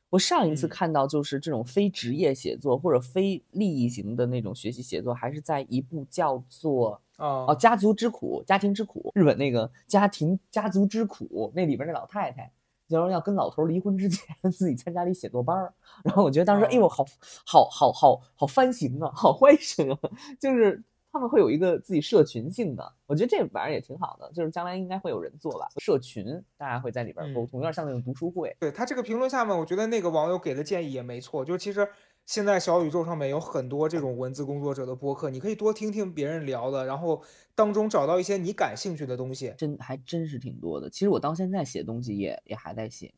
[0.10, 0.70] 我上一次嗯。
[0.70, 12.52] 看到就是这种非职业写作或者非利益型的那种学习写作，还是在一部叫做哦啊《家族之苦》家庭之苦，日本那个家庭家族之苦那里边那老太太，
[12.88, 17.06] 就是要跟老头离婚之前 自己参加了一写作班儿，然后我觉得当时，哎呦，好
[17.46, 20.00] 好好好好翻型啊，好 欢声啊，
[20.40, 20.84] 就是。
[21.12, 25.68] 他们会有一个自己社群性的，我觉得这玩意儿也挺好的，就是将来应该会有人做吧。
[25.78, 26.26] 社群
[26.58, 28.56] 大家会在里边沟通，有点像那种读书会。
[28.60, 31.88] 对他这个评论下面，我觉得那个网友给的建议也没错，就是其实
[32.26, 37.24] 现在小宇宙上面有很多这种文字工作者的播客，你可以多听听别人聊的，然后
[37.56, 39.54] 当中找到一些你感兴趣的东西。
[39.58, 40.90] 真还真是挺多的。
[40.90, 43.14] 其实我到现在写东西也也还在写，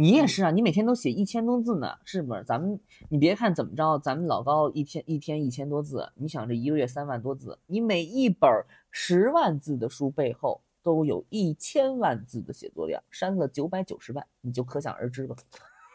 [0.00, 2.42] 你也是啊，你每天都写一千多字呢，是不是？
[2.44, 2.80] 咱们
[3.10, 8.50] 你别看怎么着，咱们老高一天一天一千多字，你想这一个月三万多字，你每一本
[8.90, 15.36] 十万字的书背后都有一千万字的写作量，删了九百九十万，你就可想而知吧。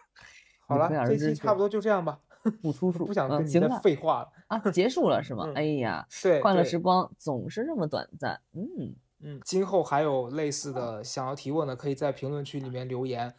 [0.67, 2.19] 好了这期差不多就这样吧，
[2.61, 4.29] 不 出数，不想跟你再嗯行了废话了。
[4.45, 5.45] 啊，结束了是吗？
[5.47, 8.95] 嗯哎呀，对，快乐时光总是这么短暂，嗯。
[9.21, 13.33] 嗯，今后还有类似的想要提问的，可以在评论区里面留言。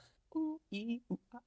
[0.71, 1.01] 一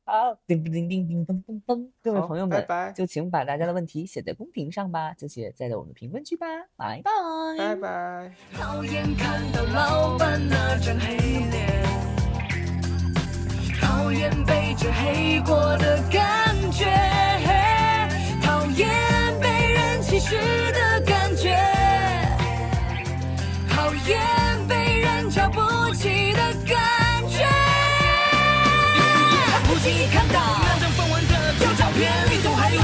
[0.05, 1.61] 二叮叮叮叮叮
[2.01, 2.65] 各位朋友们
[2.95, 6.47] 就请把大家的问题写在公屏上吧就写在我们评论区吧
[6.78, 7.11] 拜拜
[7.57, 8.34] 拜拜。
[8.53, 11.84] 讨厌看到老板那张黑脸
[13.82, 16.86] 讨厌被这黑锅的感觉
[18.41, 18.88] 讨厌
[19.41, 20.36] 被人歧视
[20.72, 20.89] 的
[32.00, 32.82] 天里头还有